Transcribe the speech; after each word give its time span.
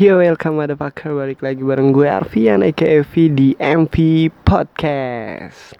Yo 0.00 0.16
welcome 0.16 0.56
ada 0.64 0.72
pakar 0.72 1.12
balik 1.12 1.44
lagi 1.44 1.60
bareng 1.60 1.92
gue 1.92 2.08
Arfian 2.08 2.64
aka 2.64 3.04
V 3.04 3.12
di 3.28 3.52
MP 3.60 4.28
Podcast. 4.40 5.76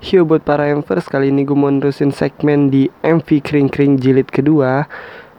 Yo 0.00 0.24
buat 0.24 0.40
para 0.48 0.72
Emvers 0.72 1.12
kali 1.12 1.28
ini 1.28 1.44
gue 1.44 1.52
mau 1.52 1.68
nerusin 1.68 2.08
segmen 2.08 2.72
di 2.72 2.88
MV 3.04 3.28
Kring 3.44 3.68
Kring 3.68 4.00
jilid 4.00 4.32
kedua. 4.32 4.88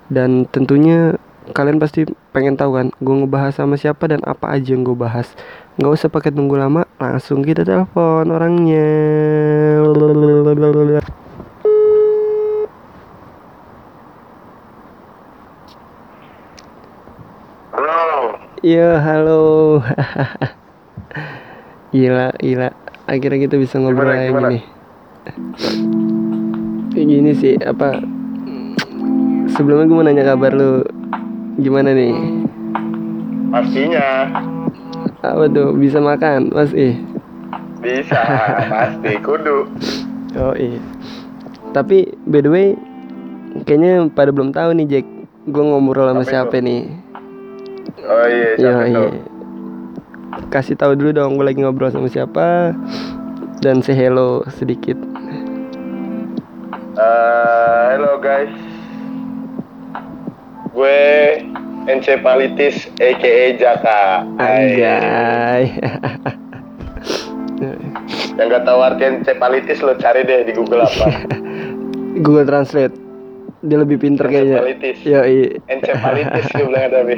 Dan 0.05 0.45
tentunya 0.53 1.17
kalian 1.57 1.81
pasti 1.81 2.05
pengen 2.29 2.61
tahu 2.61 2.77
kan 2.77 2.93
gue 3.01 3.15
ngebahas 3.25 3.57
sama 3.57 3.73
siapa 3.73 4.05
dan 4.05 4.21
apa 4.21 4.53
aja 4.53 4.77
yang 4.77 4.85
gue 4.85 4.93
bahas. 4.93 5.33
Gak 5.81 5.97
usah 5.97 6.13
pakai 6.13 6.29
tunggu 6.29 6.61
lama 6.61 6.85
langsung 7.01 7.41
kita 7.41 7.65
telepon 7.65 8.29
orangnya 8.29 8.85
Halo. 17.71 18.41
Iya 18.61 19.01
halo. 19.01 19.81
Gila 21.93 22.29
gila. 22.37 22.69
Akhirnya 23.09 23.49
kita 23.49 23.57
bisa 23.57 23.81
ngobrol 23.81 24.13
Gimana, 24.13 24.29
gimana? 24.29 24.49
gini 24.53 24.61
Kayak 26.93 27.07
gini 27.09 27.31
sih 27.33 27.57
apa 27.57 27.97
Sebelumnya 29.51 29.89
gue 29.89 29.97
mau 29.97 30.05
nanya 30.05 30.23
kabar 30.23 30.53
lu. 30.53 30.85
Gimana 31.57 31.91
nih? 31.91 32.13
Pastinya. 33.49 34.29
Apa 35.25 35.49
tuh 35.49 35.73
bisa 35.75 35.97
makan 35.97 36.53
masih 36.53 37.01
bisa, 37.81 38.13
pasti 38.71 39.17
kudu. 39.25 39.65
Oh 40.37 40.53
iya 40.53 40.77
Tapi 41.73 42.13
by 42.23 42.39
the 42.39 42.51
way 42.53 42.67
Kayaknya 43.65 44.05
pada 44.13 44.29
belum 44.29 44.53
tahu 44.53 44.77
nih 44.77 44.85
Jack. 44.87 45.07
Gue 45.49 45.63
ngobrol 45.65 46.13
sama 46.13 46.21
Apa 46.21 46.29
siapa 46.29 46.61
itu? 46.61 46.65
nih 46.69 46.81
Oh 48.01 48.25
iya, 48.27 48.51
Iya 48.57 48.75
iya? 48.87 49.01
Kasih 50.47 50.75
tahu 50.79 50.95
dulu 50.95 51.11
dong 51.11 51.35
gue 51.35 51.45
lagi 51.45 51.59
ngobrol 51.59 51.91
sama 51.91 52.07
siapa 52.07 52.75
Dan 53.59 53.83
say 53.83 53.95
hello 53.95 54.41
sedikit 54.57 54.95
Eh, 56.91 57.81
halo 57.95 58.19
guys. 58.19 58.51
Gue 60.75 61.39
encephalitis 61.87 62.91
aka 62.99 63.35
Jaka. 63.55 64.01
Anjay 64.37 65.71
Yang 68.35 68.47
gak 68.51 68.63
tahu 68.67 68.79
arti 68.83 69.03
encephalitis 69.07 69.79
lo 69.79 69.95
cari 69.95 70.27
deh 70.27 70.43
di 70.43 70.51
Google 70.51 70.83
apa. 70.83 71.07
Google 72.27 72.43
Translate 72.43 73.10
Dia 73.61 73.77
lebih 73.77 74.01
pinter 74.01 74.25
kayaknya. 74.25 74.65
Yo, 75.05 75.21
iya. 75.21 75.61
Encephalitis 75.69 76.49
gue 76.49 76.65
bilang 76.65 76.89
tapi. 76.89 77.15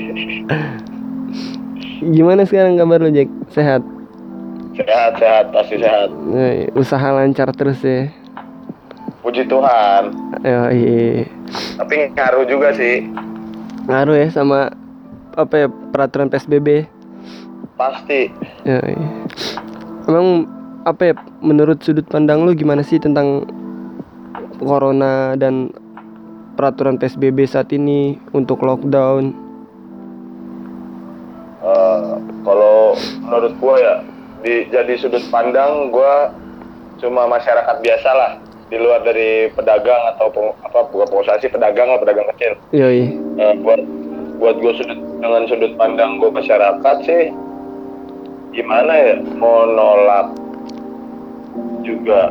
Gimana 2.15 2.43
sekarang 2.43 2.75
kabar 2.75 2.99
lu 2.99 3.15
Jack? 3.15 3.31
Sehat? 3.55 3.79
Sehat, 4.75 5.15
sehat, 5.21 5.45
pasti 5.55 5.79
sehat. 5.79 6.09
Yoi, 6.11 6.67
Usaha 6.75 7.07
lancar 7.13 7.53
terus 7.53 7.79
ya 7.85 8.09
Puji 9.23 9.47
Tuhan. 9.47 10.11
Yo, 10.43 10.61
iya. 10.73 11.29
Tapi 11.79 12.11
ngaruh 12.11 12.43
juga 12.43 12.75
sih. 12.75 13.07
Ngaruh 13.87 14.19
ya 14.19 14.27
sama 14.33 14.73
apa 15.33 15.65
ya 15.65 15.67
peraturan 15.69 16.27
PSBB 16.27 16.89
Pasti. 17.79 18.27
Yoi. 18.67 18.95
Emang 20.11 20.49
apa 20.83 21.01
ya 21.07 21.13
menurut 21.39 21.79
sudut 21.79 22.03
pandang 22.11 22.43
lu 22.43 22.51
gimana 22.51 22.83
sih 22.83 22.99
tentang 22.99 23.47
corona 24.59 25.39
dan 25.39 25.71
peraturan 26.53 27.01
PSBB 27.01 27.49
saat 27.49 27.73
ini 27.73 28.17
untuk 28.31 28.61
lockdown? 28.61 29.33
Eh, 31.63 32.07
kalau 32.43 32.93
menurut 33.23 33.53
gua 33.57 33.75
ya 33.79 33.95
di 34.43 34.67
jadi 34.67 34.93
sudut 34.99 35.23
pandang 35.31 35.89
gua 35.89 36.35
cuma 36.99 37.23
masyarakat 37.25 37.79
biasa 37.79 38.09
lah 38.11 38.31
di 38.67 38.75
luar 38.75 38.99
dari 39.07 39.47
pedagang 39.55 40.11
atau 40.15 40.27
peng- 40.27 40.55
apa 40.63 40.91
bukan 40.91 41.07
pengusaha 41.07 41.39
sih 41.39 41.47
pedagang 41.47 41.87
lah 41.87 41.99
pedagang 42.03 42.27
kecil 42.35 42.53
Yoi. 42.75 43.15
Eh, 43.39 43.53
buat 43.63 43.79
buat 44.43 44.55
gua 44.59 44.73
sudut 44.75 44.99
dengan 45.23 45.47
sudut 45.47 45.73
pandang 45.79 46.19
gua 46.19 46.35
masyarakat 46.35 46.95
sih 47.07 47.31
gimana 48.53 48.93
ya 48.93 49.15
mau 49.39 49.65
nolak 49.65 50.35
juga 51.81 52.29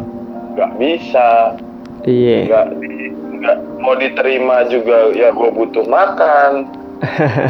nggak 0.55 0.71
bisa 0.77 1.56
Iya. 2.02 2.38
nggak 2.44 2.66
di- 2.78 3.12
nggak 3.38 3.56
mau 3.78 3.94
diterima 3.94 4.56
juga 4.66 5.10
ya 5.12 5.30
gua 5.30 5.50
butuh 5.50 5.82
makan 5.84 6.66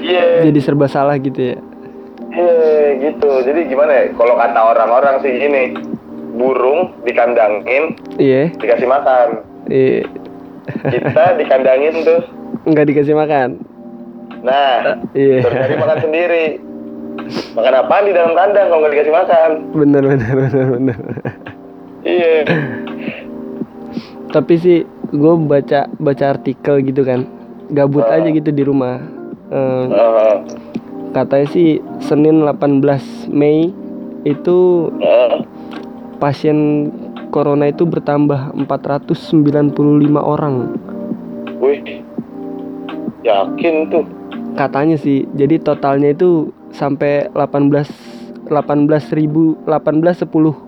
iya 0.00 0.44
Jadi 0.44 0.58
serba 0.58 0.86
salah 0.86 1.16
gitu 1.16 1.54
ya. 1.54 1.56
Iya 2.30 2.62
gitu. 3.00 3.30
Jadi 3.40 3.66
gimana 3.66 3.90
ya? 3.90 4.04
Kalau 4.12 4.34
kata 4.34 4.58
orang-orang 4.60 5.14
sih 5.18 5.32
gini, 5.32 5.74
burung 6.34 6.94
dikandangin 7.02 7.94
Iya. 8.14 8.50
dikasih 8.52 8.86
makan. 8.86 9.28
Iya. 9.66 10.06
Kita 10.86 11.24
dikandangin 11.40 11.94
tuh. 12.02 12.20
Nggak 12.64 12.86
dikasih 12.90 13.14
makan. 13.14 13.58
Nah, 14.42 14.98
Iya. 15.10 15.42
cari 15.42 15.74
makan 15.74 15.98
sendiri. 16.00 16.44
Makan 17.54 17.74
apa 17.76 17.96
di 18.02 18.12
dalam 18.12 18.34
kandang 18.34 18.66
kalau 18.68 18.80
nggak 18.82 18.94
dikasih 18.94 19.14
makan? 19.14 19.50
Bener 19.72 20.02
bener 20.04 20.30
bener 20.36 20.66
bener. 20.70 20.98
Iya. 22.04 22.34
Tapi 24.34 24.58
sih 24.58 24.82
gue 25.14 25.34
baca 25.46 25.86
baca 26.02 26.24
artikel 26.34 26.82
gitu 26.82 27.06
kan, 27.06 27.22
gabut 27.70 28.02
Ah. 28.02 28.18
aja 28.18 28.34
gitu 28.34 28.50
di 28.50 28.66
rumah. 28.66 28.98
Heeh. 29.54 30.42
katanya 31.14 31.46
sih 31.46 31.78
Senin 32.02 32.42
18 32.42 33.30
Mei 33.30 33.70
itu 34.26 34.90
pasien 36.18 36.90
corona 37.30 37.70
itu 37.70 37.86
bertambah 37.86 38.50
495 38.58 40.18
orang. 40.18 40.74
Wih. 41.62 42.02
Yakin 43.22 43.94
tuh. 43.94 44.02
Katanya 44.58 44.98
sih. 44.98 45.22
Jadi 45.38 45.62
totalnya 45.62 46.10
itu 46.10 46.50
sampai 46.74 47.30
18 47.30 47.86
18 48.50 49.14
ribu 49.14 49.54
18 49.70 50.26
10 50.26 50.58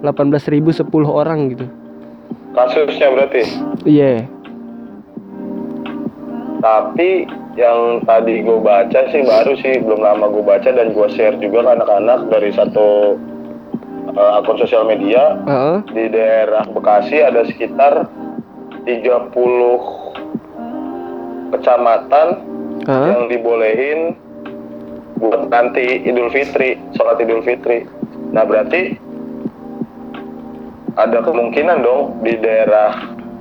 18 0.00 0.48
ribu 0.48 0.72
10 0.72 1.04
orang 1.04 1.52
gitu. 1.52 1.68
Kasusnya 2.54 3.10
berarti. 3.10 3.42
Iya. 3.82 4.30
Tapi 6.62 7.26
yang 7.54 8.02
tadi 8.02 8.42
gue 8.42 8.58
baca 8.58 9.00
sih 9.14 9.22
baru 9.22 9.54
sih 9.62 9.78
belum 9.82 10.00
lama 10.02 10.26
gue 10.30 10.42
baca 10.42 10.70
dan 10.74 10.90
gue 10.90 11.08
share 11.14 11.38
juga 11.38 11.62
ke 11.62 11.70
anak-anak 11.78 12.20
dari 12.30 12.50
satu 12.50 13.14
eh, 14.10 14.30
akun 14.42 14.58
sosial 14.58 14.84
media 14.86 15.38
Heeh. 15.46 15.76
di 15.94 16.04
daerah 16.10 16.66
Bekasi 16.66 17.22
ada 17.22 17.46
sekitar 17.46 18.10
30 18.82 19.30
kecamatan 21.54 22.28
Heeh. 22.90 23.06
yang 23.14 23.30
dibolehin 23.30 24.18
buat 25.22 25.46
nanti 25.46 26.02
Idul 26.02 26.26
Fitri, 26.34 26.74
sholat 26.98 27.22
Idul 27.22 27.46
Fitri. 27.46 27.86
Nah 28.34 28.42
berarti 28.42 28.98
ada 30.94 31.18
kemungkinan 31.22 31.82
dong 31.82 32.22
di 32.22 32.38
daerah 32.38 32.94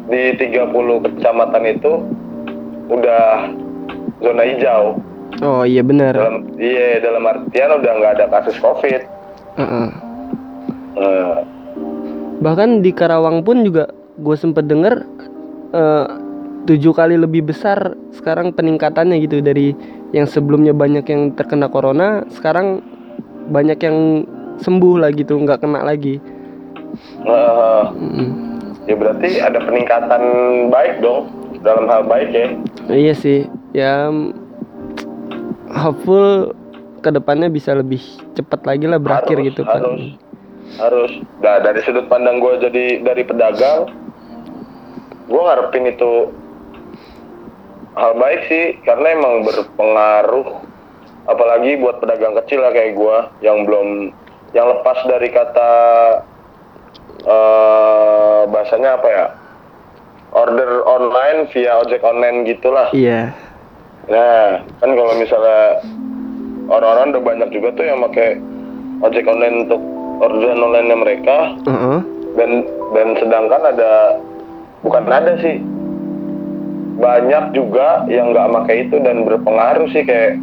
di 0.09 0.36
30 0.36 0.74
kecamatan 1.06 1.64
itu 1.69 1.91
udah 2.91 3.50
zona 4.19 4.44
hijau. 4.44 5.00
Oh 5.41 5.63
iya 5.66 5.81
benar. 5.81 6.13
Dalam 6.13 6.46
iya 6.62 7.02
dalam 7.02 7.24
artian 7.25 7.72
udah 7.81 7.92
nggak 7.97 8.13
ada 8.19 8.25
kasus 8.30 8.58
COVID. 8.62 9.02
Heeh. 9.58 9.88
Nah, 10.94 11.38
Bahkan 12.44 12.83
di 12.83 12.92
Karawang 12.92 13.42
pun 13.48 13.63
juga 13.63 13.88
gue 14.19 14.36
sempet 14.36 14.68
denger 14.68 15.07
eh, 15.74 16.06
tujuh 16.68 16.92
kali 16.92 17.16
lebih 17.16 17.48
besar 17.48 17.95
sekarang 18.12 18.51
peningkatannya 18.51 19.19
gitu 19.24 19.39
dari 19.39 19.72
yang 20.12 20.27
sebelumnya 20.27 20.75
banyak 20.75 21.07
yang 21.07 21.31
terkena 21.33 21.72
corona 21.72 22.24
sekarang 22.30 22.83
banyak 23.50 23.80
yang 23.81 24.27
sembuh 24.62 25.01
lah 25.01 25.10
gitu 25.16 25.39
nggak 25.39 25.63
kena 25.63 25.81
lagi. 25.88 26.19
Mm. 27.24 28.30
ya 28.86 28.95
berarti 29.00 29.40
ada 29.42 29.60
peningkatan 29.63 30.22
baik 30.69 31.01
dong 31.01 31.31
dalam 31.63 31.88
hal 31.88 32.04
baik 32.06 32.30
ya. 32.36 32.48
Iya 32.92 33.13
sih 33.16 33.40
ya 33.74 34.12
mm, 34.12 34.36
hopeful 35.74 36.54
ke 37.04 37.10
depannya 37.12 37.50
bisa 37.51 37.75
lebih 37.75 38.00
cepat 38.38 38.63
lagi 38.63 38.86
lah 38.88 39.01
berakhir 39.01 39.36
Harus, 39.42 39.48
gitu 39.51 39.62
kan. 39.68 39.81
harus. 39.84 40.04
harus 40.80 41.12
nah 41.44 41.60
dari 41.60 41.80
sudut 41.84 42.07
pandang 42.07 42.40
gue 42.40 42.54
jadi 42.63 42.86
dari 43.04 43.24
pedagang 43.28 43.92
gue 45.28 45.42
ngarepin 45.42 45.92
itu 45.92 46.31
hal 47.94 48.13
baik 48.18 48.42
sih 48.48 48.66
karena 48.88 49.13
emang 49.13 49.44
berpengaruh 49.46 50.48
apalagi 51.30 51.78
buat 51.78 52.00
pedagang 52.00 52.34
kecil 52.44 52.63
lah 52.63 52.72
kayak 52.72 52.96
gue 52.96 53.18
yang 53.46 53.68
belum 53.68 54.12
yang 54.56 54.68
lepas 54.69 54.98
dari 55.06 55.30
kata 55.30 55.72
eh 57.24 58.42
bahasanya 58.52 59.00
apa 59.00 59.08
ya 59.08 59.25
order 60.34 60.81
online 60.84 61.48
via 61.54 61.80
ojek 61.80 62.02
online 62.04 62.44
gitulah. 62.50 62.90
Iya. 62.92 63.31
Nah, 64.10 64.60
kan 64.84 64.90
kalau 64.92 65.14
misalnya 65.16 65.80
orang-orang 66.68 67.16
udah 67.16 67.24
banyak 67.24 67.50
juga 67.56 67.70
tuh 67.78 67.86
yang 67.88 68.00
pakai 68.12 68.42
ojek 69.04 69.25
online 69.28 69.68
untuk 69.68 69.81
orderan 70.24 70.64
online 70.64 70.90
mereka 70.96 71.38
Heeh. 71.68 72.00
dan 72.40 72.52
dan 72.96 73.08
sedangkan 73.20 73.62
ada 73.74 73.92
bukan 74.86 75.04
ada 75.10 75.34
sih 75.42 75.60
banyak 77.00 77.52
juga 77.52 78.08
yang 78.08 78.31
nggak 78.31 78.52
pakai 78.64 78.75
itu 78.88 78.96
dan 79.04 79.28
berpengaruh 79.28 79.90
sih 79.92 80.08
kayak 80.08 80.40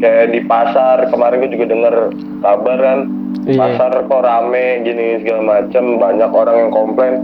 kayak 0.00 0.32
di 0.32 0.40
pasar 0.46 1.10
kemarin 1.12 1.44
gue 1.44 1.52
juga 1.52 1.66
denger 1.68 1.94
kabar 2.40 2.78
kan 2.80 2.98
Iya. 3.42 3.58
pasar 3.58 4.06
kok 4.06 4.22
rame 4.22 4.86
gini 4.86 5.18
segala 5.18 5.42
macam 5.42 5.84
banyak 5.98 6.30
orang 6.30 6.56
yang 6.58 6.70
komplain. 6.70 7.14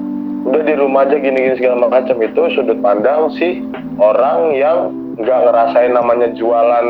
Udah 0.43 0.63
di 0.65 0.75
rumah 0.75 1.05
aja 1.05 1.17
gini 1.17 1.37
gini 1.37 1.55
segala 1.55 1.87
macam 1.87 2.17
itu 2.19 2.43
sudut 2.55 2.79
pandang 2.81 3.31
sih 3.37 3.63
orang 3.99 4.55
yang 4.55 4.79
nggak 5.19 5.41
ngerasain 5.45 5.93
namanya 5.93 6.31
jualan 6.33 6.87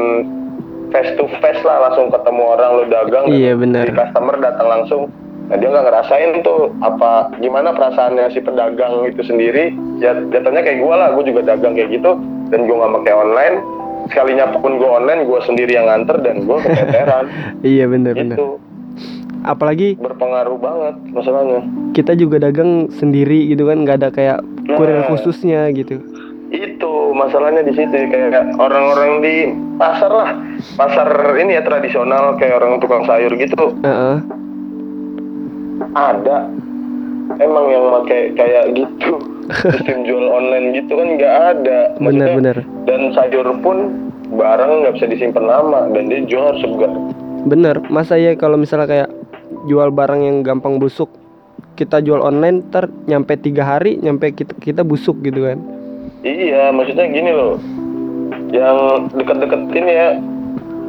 face 0.88 1.12
to 1.16 1.24
face 1.40 1.60
lah. 1.60 1.88
Langsung 1.88 2.08
ketemu 2.08 2.42
orang 2.46 2.70
lo 2.72 2.84
dagang 2.86 3.24
Iya, 3.28 3.52
dan 3.52 3.60
bener. 3.60 3.84
si 3.84 3.92
customer 3.92 4.36
datang 4.38 4.68
langsung. 4.68 5.02
Nah 5.48 5.56
dia 5.56 5.68
nggak 5.68 5.86
ngerasain 5.88 6.30
tuh 6.40 6.72
apa 6.80 7.32
gimana 7.40 7.72
perasaannya 7.72 8.32
si 8.32 8.40
pedagang 8.40 9.04
itu 9.04 9.20
sendiri. 9.20 9.72
Ya 9.98 10.12
jatuhnya 10.28 10.60
kayak 10.60 10.78
gue 10.78 10.94
lah. 10.94 11.08
Gue 11.12 11.24
juga 11.24 11.40
dagang 11.42 11.72
kayak 11.72 11.90
gitu. 11.90 12.16
Dan 12.48 12.64
gue 12.64 12.76
nggak 12.76 12.94
pakai 13.02 13.14
online. 13.16 13.56
Sekalinya 14.08 14.56
pun 14.56 14.76
gue 14.76 14.88
online 14.88 15.24
gue 15.24 15.40
sendiri 15.44 15.72
yang 15.72 15.84
nganter 15.84 16.16
dan 16.20 16.44
gue 16.44 16.56
keteteran. 16.62 17.24
Iya 17.64 17.84
bener 17.88 18.12
bener. 18.12 18.36
Apalagi 19.40 19.94
berpengaruh 19.94 20.56
banget 20.56 20.94
masalahnya 21.08 21.62
kita 21.90 22.12
juga 22.12 22.38
dagang 22.40 22.90
sendiri 22.90 23.48
gitu 23.48 23.66
kan, 23.66 23.82
nggak 23.82 23.96
ada 23.98 24.08
kayak 24.08 24.38
kurir 24.70 24.98
Nah. 24.98 25.08
khususnya 25.08 25.60
gitu. 25.70 25.98
itu 26.48 26.92
masalahnya 27.12 27.60
di 27.60 27.72
situ 27.72 27.92
kayak 28.08 28.56
orang-orang 28.56 29.20
di 29.20 29.34
pasar 29.76 30.08
lah 30.08 30.30
pasar 30.74 31.04
ini 31.36 31.52
ya 31.52 31.60
tradisional 31.60 32.34
kayak 32.34 32.56
orang 32.56 32.76
tukang 32.78 33.04
sayur 33.04 33.28
gitu 33.30 33.76
Heeh. 33.78 34.16
ada 35.92 36.48
emang 37.36 37.66
yang 37.68 37.84
pakai 37.92 38.20
kayak 38.32 38.64
gitu 38.72 39.20
sistem 39.62 40.04
jual 40.04 40.24
online 40.26 40.72
gitu 40.74 40.92
kan 40.92 41.08
nggak 41.10 41.34
ada 41.52 41.78
Bener-bener. 41.98 42.64
dan 42.84 43.12
sayur 43.12 43.52
pun 43.60 43.92
barang 44.30 44.72
nggak 44.80 44.94
bisa 44.96 45.06
disimpan 45.06 45.44
lama 45.44 45.88
dan 45.90 46.02
dia 46.06 46.24
jual 46.24 46.44
harus 46.44 46.62
segar 46.62 46.92
Bener. 47.38 47.78
Masa 47.86 48.16
ya 48.16 48.34
kalau 48.34 48.56
misalnya 48.56 48.84
kayak 48.84 49.08
jual 49.68 49.92
barang 49.92 50.18
yang 50.18 50.36
gampang 50.40 50.80
busuk, 50.80 51.12
kita 51.74 52.00
jual 52.00 52.18
online, 52.18 52.64
ter 52.68 52.88
nyampe 53.04 53.36
tiga 53.36 53.68
hari, 53.68 54.00
nyampe 54.00 54.32
kita 54.32 54.56
kita 54.56 54.80
busuk 54.82 55.20
gitu 55.20 55.44
kan. 55.44 55.60
iya 56.18 56.72
maksudnya 56.72 57.06
gini 57.06 57.30
loh 57.30 57.60
yang 58.50 59.06
deket-deket 59.12 59.60
ini 59.70 59.92
ya 59.92 60.08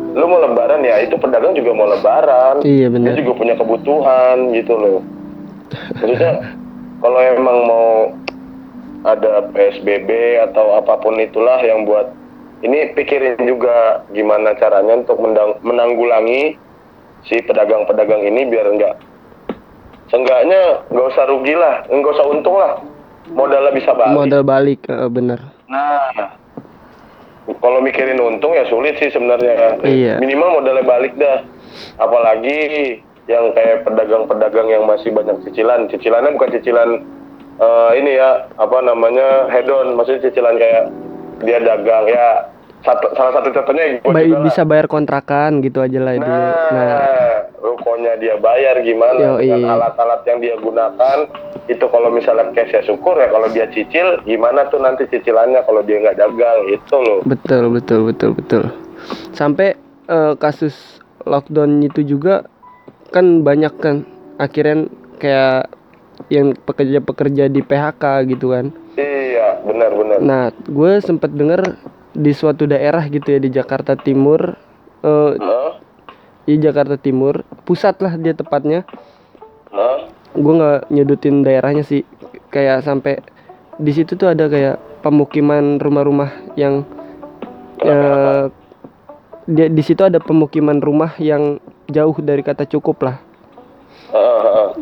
lu 0.10 0.26
mau 0.26 0.42
lebaran 0.42 0.81
ya 0.81 1.06
itu 1.06 1.14
pedagang 1.16 1.54
juga 1.54 1.70
mau 1.70 1.86
lebaran 1.86 2.66
Iya 2.66 2.90
dia 2.90 2.94
bener. 2.98 3.14
juga 3.14 3.38
punya 3.38 3.54
kebutuhan 3.54 4.50
gitu 4.58 4.74
loh 4.74 5.00
maksudnya 5.94 6.32
kalau 7.06 7.20
emang 7.22 7.58
mau 7.62 7.90
ada 9.06 9.46
PSBB 9.54 10.10
atau 10.50 10.75
apa 10.75 10.98
pun 10.98 11.14
itulah 11.16 11.62
yang 11.62 11.86
buat 11.86 12.10
ini 12.60 12.92
pikirin 12.92 13.38
juga 13.40 14.02
gimana 14.12 14.58
caranya 14.58 15.06
untuk 15.06 15.22
menanggulangi 15.62 16.58
si 17.27 17.42
pedagang-pedagang 17.44 18.24
ini 18.24 18.48
biar 18.48 18.68
enggak 18.69 18.95
seenggaknya 20.10 20.83
nggak 20.89 21.07
usah 21.12 21.25
rugi 21.27 21.54
lah 21.54 21.86
nggak 21.89 22.13
usah 22.16 22.27
untung 22.27 22.57
lah 22.57 22.80
modalnya 23.33 23.71
bisa 23.74 23.94
balik 23.94 24.16
Modal 24.18 24.44
balik, 24.45 24.81
eh, 24.89 25.10
bener. 25.10 25.39
Nah, 25.69 26.33
kalau 27.62 27.80
mikirin 27.81 28.18
untung 28.18 28.54
ya 28.57 28.66
sulit 28.69 28.98
sih 28.98 29.10
sebenarnya. 29.13 29.81
Iya. 29.86 30.16
Minimal 30.21 30.62
modalnya 30.62 30.86
balik 30.86 31.13
dah. 31.18 31.45
Apalagi 32.01 32.57
yang 33.30 33.54
kayak 33.54 33.86
pedagang-pedagang 33.86 34.68
yang 34.69 34.83
masih 34.89 35.13
banyak 35.13 35.38
cicilan. 35.45 35.86
Cicilannya 35.94 36.33
bukan 36.33 36.51
cicilan 36.57 36.89
eh, 37.62 37.92
ini 38.01 38.18
ya, 38.18 38.50
apa 38.57 38.77
namanya 38.81 39.50
head 39.54 39.69
on, 39.69 39.94
maksudnya 39.94 40.30
cicilan 40.30 40.57
kayak 40.57 40.83
dia 41.45 41.60
dagang 41.62 42.06
ya. 42.10 42.50
Satu, 42.80 43.12
salah 43.12 43.34
satu 43.34 43.52
contohnya 43.52 44.00
Bayi 44.02 44.30
juga 44.30 44.36
lah. 44.36 44.46
bisa 44.46 44.62
bayar 44.64 44.88
kontrakan 44.88 45.60
gitu 45.60 45.80
aja 45.80 46.00
lah 46.00 46.16
dulu. 46.16 46.31
Nah, 46.31 46.56
Nah, 46.72 47.36
rukonya 47.60 48.14
dia 48.16 48.36
bayar 48.36 48.80
gimana 48.80 49.20
Yoi. 49.36 49.52
dengan 49.52 49.76
alat-alat 49.76 50.22
yang 50.24 50.40
dia 50.40 50.56
gunakan 50.56 51.18
itu 51.66 51.86
kalau 51.86 52.10
misalnya 52.10 52.50
cash 52.52 52.72
ya 52.72 52.81
syukur 52.81 53.14
ya 53.14 53.28
kalau 53.28 53.46
dia 53.48 53.68
cicil 53.68 54.24
gimana 54.24 54.64
tuh 54.68 54.80
nanti 54.80 55.04
cicilannya 55.06 55.60
kalau 55.62 55.84
dia 55.84 56.00
nggak 56.00 56.18
dagang 56.18 56.60
itu 56.68 56.96
loh 56.96 57.20
betul 57.22 57.68
betul 57.70 58.00
betul 58.06 58.31
betul. 58.31 58.64
Sampai 59.32 59.75
eh, 60.08 60.34
kasus 60.36 60.74
lockdown 61.22 61.84
itu 61.84 62.02
juga 62.02 62.48
kan 63.10 63.44
banyak 63.44 63.75
kan 63.75 64.08
akhirnya 64.38 64.88
kayak 65.18 65.68
yang 66.30 66.56
pekerja-pekerja 66.58 67.48
di 67.48 67.60
PHK 67.60 68.04
gitu 68.30 68.52
kan. 68.52 68.72
iya 68.96 69.60
benar-benar 69.62 70.20
Nah, 70.20 70.44
gue 70.62 70.92
sempet 71.00 71.32
denger 71.32 71.75
di 72.19 72.36
suatu 72.36 72.68
daerah 72.68 73.07
gitu 73.07 73.31
ya 73.31 73.39
di 73.39 73.48
Jakarta 73.48 73.95
Timur, 73.95 74.60
Hah? 75.00 75.71
di 76.44 76.60
Jakarta 76.60 77.00
Timur, 77.00 77.48
pusat 77.63 77.95
lah 78.04 78.19
dia 78.19 78.36
tepatnya. 78.36 78.83
Gue 80.36 80.54
nggak 80.56 80.92
nyedutin 80.92 81.42
daerahnya 81.42 81.81
sih, 81.81 82.04
kayak 82.51 82.83
sampai 82.83 83.24
di 83.80 83.92
situ 83.95 84.19
tuh 84.19 84.27
ada 84.27 84.51
kayak 84.51 84.75
pemukiman 85.00 85.80
rumah-rumah 85.80 86.30
yang 86.60 86.83
eh, 87.80 88.51
dia 89.48 89.68
di 89.72 89.81
situ 89.81 90.04
ada 90.04 90.19
pemukiman 90.19 90.83
rumah 90.83 91.15
yang 91.18 91.57
jauh 91.88 92.13
dari 92.19 92.44
kata 92.44 92.68
cukup 92.68 93.00
lah. 93.01 93.18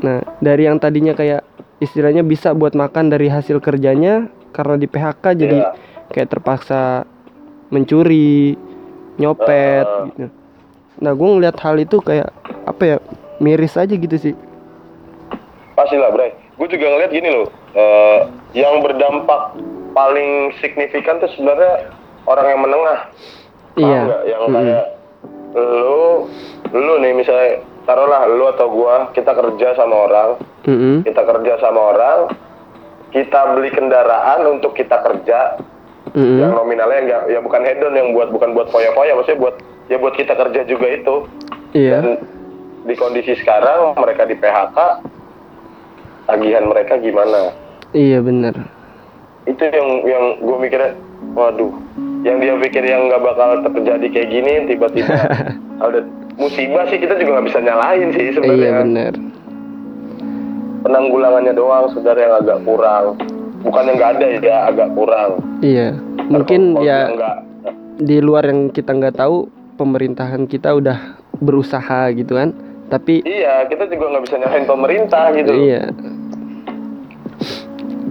Nah, 0.01 0.19
dari 0.41 0.65
yang 0.65 0.81
tadinya 0.81 1.13
kayak 1.13 1.45
istilahnya 1.77 2.25
bisa 2.25 2.51
buat 2.51 2.73
makan 2.73 3.13
dari 3.13 3.29
hasil 3.29 3.61
kerjanya 3.61 4.27
karena 4.49 4.75
di 4.75 4.87
PHK 4.89 5.23
jadi 5.37 5.59
Iya. 5.61 5.69
kayak 6.09 6.29
terpaksa 6.33 7.05
mencuri, 7.69 8.55
nyopet 9.15 9.83
Ah. 9.83 10.05
gitu. 10.07 10.29
Nah, 10.97 11.11
gue 11.11 11.27
ngeliat 11.29 11.57
hal 11.57 11.77
itu 11.77 11.99
kayak 11.99 12.33
apa 12.63 12.83
ya 12.83 12.97
miris 13.37 13.75
aja 13.75 13.91
gitu 13.91 14.17
sih. 14.17 14.35
pastilah 15.73 16.09
Bray 16.09 16.33
gue 16.57 16.67
juga 16.67 16.89
ngeliat 16.89 17.11
gini 17.11 17.29
loh 17.29 17.47
eh, 17.71 18.19
yang 18.51 18.81
berdampak 18.81 19.53
paling 19.93 20.49
signifikan 20.57 21.21
tuh 21.21 21.29
sebenarnya 21.31 21.93
orang 22.25 22.47
yang 22.47 22.61
menengah 22.61 22.99
Iya. 23.77 23.99
nggak? 24.03 24.21
yang 24.25 24.41
Mm-mm. 24.41 24.55
kayak 24.57 24.85
lu 25.53 26.25
lu 26.73 26.93
nih 26.97 27.13
misalnya 27.13 27.61
taruhlah 27.85 28.25
lu 28.25 28.49
atau 28.49 28.67
gua 28.67 29.13
kita 29.13 29.29
kerja 29.31 29.77
sama 29.77 30.09
orang 30.09 30.29
Mm-mm. 30.65 31.05
kita 31.05 31.21
kerja 31.23 31.53
sama 31.61 31.93
orang 31.93 32.19
kita 33.07 33.39
beli 33.53 33.69
kendaraan 33.69 34.49
untuk 34.49 34.73
kita 34.73 34.97
kerja 34.97 35.61
Mm-mm. 36.17 36.39
yang 36.39 36.51
nominalnya 36.51 36.99
enggak 36.99 37.21
ya 37.27 37.39
bukan 37.39 37.61
hedon 37.61 37.93
yang 37.93 38.09
buat 38.11 38.29
bukan 38.29 38.49
buat 38.51 38.67
foya-foya 38.67 39.13
maksudnya 39.13 39.37
buat 39.39 39.55
ya 39.85 39.97
buat 39.97 40.13
kita 40.13 40.33
kerja 40.33 40.61
juga 40.65 40.87
itu 40.89 41.15
Iya. 41.71 41.93
dan 41.93 42.05
di 42.83 42.95
kondisi 42.95 43.35
sekarang 43.35 43.93
mereka 43.93 44.23
di 44.23 44.33
PHK 44.33 44.77
tagihan 46.25 46.65
mereka 46.65 46.97
gimana 46.97 47.53
Iya 47.91 48.19
bener. 48.19 48.55
itu 49.45 49.61
yang 49.61 49.89
yang 50.03 50.23
gue 50.39 50.57
mikirnya 50.57 50.91
waduh 51.31 51.71
yang 52.19 52.37
dia 52.37 52.57
pikir 52.57 52.81
yang 52.81 53.07
nggak 53.07 53.21
bakal 53.21 53.49
terjadi 53.63 54.07
kayak 54.09 54.29
gini 54.29 54.53
tiba-tiba 54.67 55.15
ada 55.85 56.01
musibah 56.33 56.83
sih 56.87 56.97
kita 56.97 57.15
juga 57.15 57.37
nggak 57.37 57.47
bisa 57.47 57.59
nyalahin 57.61 58.09
sih 58.11 58.23
Iya 58.25 58.33
sebenarnya 58.33 58.71
bener. 58.81 59.13
penanggulangannya 60.79 61.53
doang 61.53 61.85
saudara 61.91 62.19
yang 62.19 62.35
agak 62.37 62.59
kurang 62.63 63.05
bukan 63.59 63.83
yang 63.83 63.95
nggak 63.95 64.11
ada 64.15 64.25
ya 64.37 64.57
agak 64.65 64.89
kurang 64.93 65.31
Iya. 65.59 65.89
Mungkin 66.27 66.61
ya 66.79 66.99
nggak 67.09 67.35
di 67.97 68.17
luar 68.19 68.43
yang 68.45 68.69
kita 68.69 68.91
nggak 68.91 69.15
tahu 69.15 69.47
pemerintahan 69.75 70.45
kita 70.45 70.73
udah 70.73 70.97
berusaha 71.37 72.11
gitu 72.11 72.35
kan. 72.35 72.51
Tapi 72.87 73.23
iya 73.23 73.63
kita 73.65 73.85
juga 73.85 74.11
nggak 74.11 74.23
bisa 74.23 74.35
nyalahin 74.37 74.65
pemerintah 74.65 75.23
gitu. 75.33 75.51
Iya. 75.51 75.83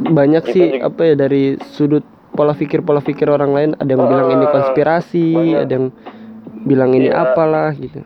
Banyak 0.07 0.43
Kita 0.45 0.53
sih 0.53 0.65
juga- 0.71 0.87
apa 0.87 1.03
ya 1.03 1.15
dari 1.17 1.43
sudut 1.67 2.05
pola 2.31 2.53
pikir 2.53 2.81
pola 2.81 3.01
pikir 3.01 3.27
orang 3.27 3.51
lain 3.51 3.71
ada 3.75 3.89
yang 3.89 4.05
bilang 4.05 4.29
ini 4.31 4.45
Ah, 4.45 4.53
konspirasi, 4.53 5.27
banyak. 5.33 5.57
ada 5.59 5.73
yang 5.73 5.87
bilang 6.63 6.91
ini 6.93 7.09
Iya. 7.09 7.17
apalah 7.23 7.73
gitu. 7.73 8.01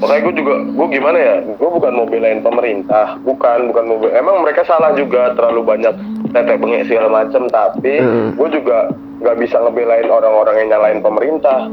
Makanya 0.00 0.20
gue 0.22 0.34
juga, 0.34 0.54
gue 0.64 0.86
gimana 0.90 1.18
ya? 1.20 1.34
Gue 1.44 1.68
bukan 1.70 1.92
mau 1.92 2.08
belain 2.08 2.40
pemerintah, 2.40 3.20
bukan, 3.20 3.68
bukan 3.68 3.84
mau. 3.84 4.00
Emang 4.08 4.40
mereka 4.40 4.64
salah 4.64 4.96
juga, 4.96 5.36
terlalu 5.36 5.60
banyak 5.62 5.92
tetek 6.30 6.58
bengek 6.58 6.86
segala 6.86 7.08
macem. 7.12 7.46
Tapi 7.46 7.94
Mm. 7.98 8.28
gue 8.34 8.48
juga 8.52 8.78
nggak 9.20 9.36
bisa 9.38 9.56
ngebelain 9.58 10.08
orang-orang 10.08 10.54
yang 10.56 10.68
nyalain 10.70 11.00
pemerintah, 11.00 11.68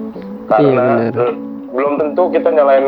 karena 0.47 0.83
Iya, 0.83 1.11
bener. 1.11 1.13
eh, 1.21 1.33
belum 1.69 1.93
tentu 1.95 2.23
kita 2.29 2.49
nyalain 2.49 2.87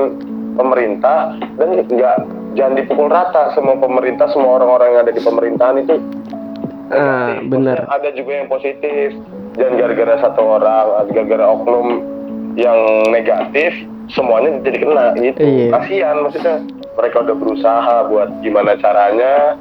pemerintah 0.54 1.18
dan 1.56 1.68
nggak 1.80 2.18
jangan 2.54 2.74
dipukul 2.76 3.08
rata 3.08 3.54
semua 3.54 3.78
pemerintah, 3.78 4.28
semua 4.28 4.58
orang-orang 4.58 4.88
yang 4.90 5.02
ada 5.02 5.14
di 5.14 5.22
pemerintahan 5.22 5.78
itu 5.80 5.96
Ah. 6.90 7.38
Maksudnya 7.38 7.86
ada 7.86 8.10
juga 8.12 8.32
yang 8.34 8.50
positif 8.50 9.14
jangan 9.54 9.78
gara-gara 9.78 10.16
satu 10.20 10.42
orang 10.42 11.06
gara-gara 11.08 11.46
oknum 11.48 12.02
yang 12.58 12.80
negatif 13.08 13.72
semuanya 14.10 14.58
jadi 14.60 14.78
kena 14.82 15.06
gitu 15.16 15.38
Iya. 15.40 15.68
kasihan 15.70 16.18
maksudnya 16.20 16.56
mereka 16.98 17.22
udah 17.22 17.36
berusaha 17.38 17.96
buat 18.10 18.30
gimana 18.42 18.74
caranya 18.76 19.54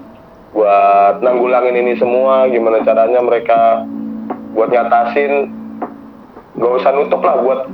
buat 0.59 1.23
nanggulangin 1.23 1.79
ini 1.87 1.95
semua 2.03 2.51
gimana 2.51 2.83
caranya 2.83 3.23
mereka 3.23 3.87
buat 4.59 4.75
ngatasin 4.75 5.55
gak 6.59 6.75
usah 6.83 6.91
nutup 6.99 7.23
lah 7.23 7.39
buat 7.47 7.71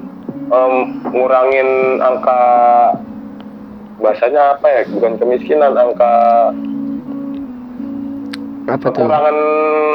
em, 0.52 1.00
ngurangin 1.08 1.96
angka 2.04 2.40
bahasanya 4.04 4.60
apa 4.60 4.66
ya 4.68 4.80
bukan 4.92 5.16
kemiskinan 5.16 5.72
angka 5.72 6.12
apa 8.68 8.84
tuh? 8.92 9.00
kekurangan 9.00 9.36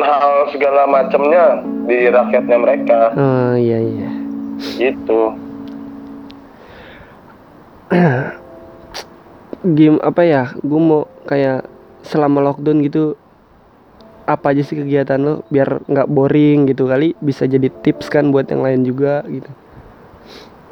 hal 0.02 0.34
segala 0.50 0.86
macamnya 0.86 1.62
di 1.90 2.06
rakyatnya 2.06 2.58
mereka. 2.58 3.00
Oh 3.18 3.58
iya 3.58 3.82
iya. 3.82 4.10
Gitu. 4.78 5.22
Game 9.78 9.98
apa 10.06 10.22
ya 10.22 10.54
gue 10.62 10.82
mau 10.82 11.10
kayak 11.26 11.66
selama 12.04 12.40
lockdown 12.42 12.80
gitu 12.82 13.16
apa 14.30 14.54
aja 14.54 14.62
sih 14.62 14.78
kegiatan 14.78 15.18
lo 15.18 15.42
biar 15.50 15.82
nggak 15.90 16.06
boring 16.06 16.70
gitu 16.70 16.86
kali? 16.86 17.18
Bisa 17.18 17.50
jadi 17.50 17.66
tips 17.82 18.14
kan 18.14 18.30
buat 18.30 18.46
yang 18.54 18.62
lain 18.62 18.86
juga 18.86 19.26
gitu. 19.26 19.50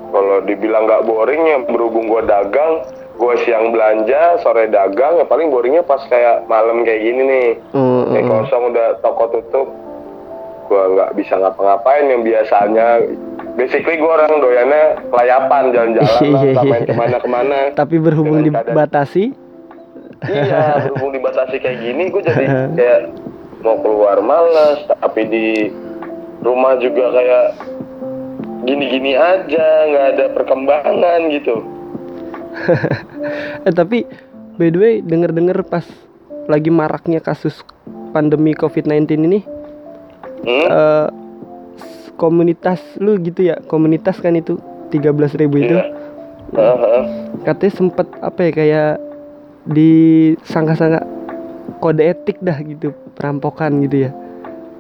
Kalau 0.08 0.46
dibilang 0.46 0.86
nggak 0.86 1.04
boring 1.10 1.42
ya 1.42 1.58
berhubung 1.66 2.06
gua 2.06 2.22
dagang 2.22 2.86
gua 3.18 3.34
siang 3.42 3.74
belanja 3.74 4.38
sore 4.46 4.70
dagang 4.70 5.18
ya 5.18 5.26
paling 5.26 5.50
boringnya 5.50 5.82
pas 5.82 6.00
kayak 6.06 6.46
malam 6.46 6.86
kayak 6.86 7.02
gini 7.02 7.22
nih. 7.26 7.50
Oh, 7.74 8.06
kayak 8.14 8.30
kosong 8.30 8.64
udah 8.70 8.88
toko 9.02 9.26
tutup 9.34 9.68
gua 10.70 10.84
nggak 10.94 11.10
bisa 11.18 11.34
ngapa-ngapain 11.42 12.06
yang 12.14 12.22
biasanya. 12.22 12.88
Basically 13.58 13.98
gua 13.98 14.22
orang 14.22 14.38
doyannya 14.38 14.84
kelayapan 15.10 15.64
jalan-jalan 15.74 16.14
lah 16.38 16.44
Iya, 16.46 16.62
main 16.62 16.84
iya. 16.86 16.90
ke 16.90 16.94
mana-kemana. 16.94 17.60
Tapi 17.74 17.96
berhubung 17.98 18.46
dibatasi 18.46 19.47
iya 20.24 20.82
berhubung 20.84 21.14
dibatasi 21.14 21.56
kayak 21.58 21.78
gini 21.80 22.04
gue 22.08 22.22
jadi 22.22 22.46
kayak 22.74 23.00
mau 23.60 23.78
keluar 23.78 24.18
males 24.20 24.82
tapi 24.88 25.22
di 25.24 25.48
rumah 26.40 26.78
juga 26.78 27.12
kayak 27.12 27.46
gini-gini 28.64 29.14
aja 29.14 29.66
nggak 29.86 30.06
ada 30.12 30.26
perkembangan 30.32 31.20
gitu 31.30 31.56
eh 33.68 33.72
tapi 33.72 34.04
by 34.56 34.68
the 34.68 34.80
way 34.80 34.94
denger 35.00 35.30
denger 35.30 35.62
pas 35.64 35.86
lagi 36.46 36.70
maraknya 36.70 37.20
kasus 37.20 37.62
pandemi 38.10 38.52
covid-19 38.52 39.04
ini 39.22 39.40
hmm? 40.42 40.68
eh, 40.68 41.08
s- 41.76 42.10
komunitas 42.16 42.82
lu 42.98 43.20
gitu 43.20 43.46
ya 43.46 43.62
komunitas 43.64 44.18
kan 44.18 44.34
itu 44.34 44.58
13.000 44.90 45.04
ribu 45.38 45.58
itu 45.60 45.76
Iya. 45.76 45.86
Heeh. 46.56 47.02
katanya 47.44 47.74
sempet 47.76 48.08
apa 48.18 48.40
ya 48.42 48.52
kayak 48.54 48.92
disangka-sangka 49.68 51.04
kode 51.84 52.04
etik 52.04 52.40
dah 52.40 52.58
gitu 52.64 52.96
perampokan 53.14 53.84
gitu 53.84 54.08
ya. 54.08 54.12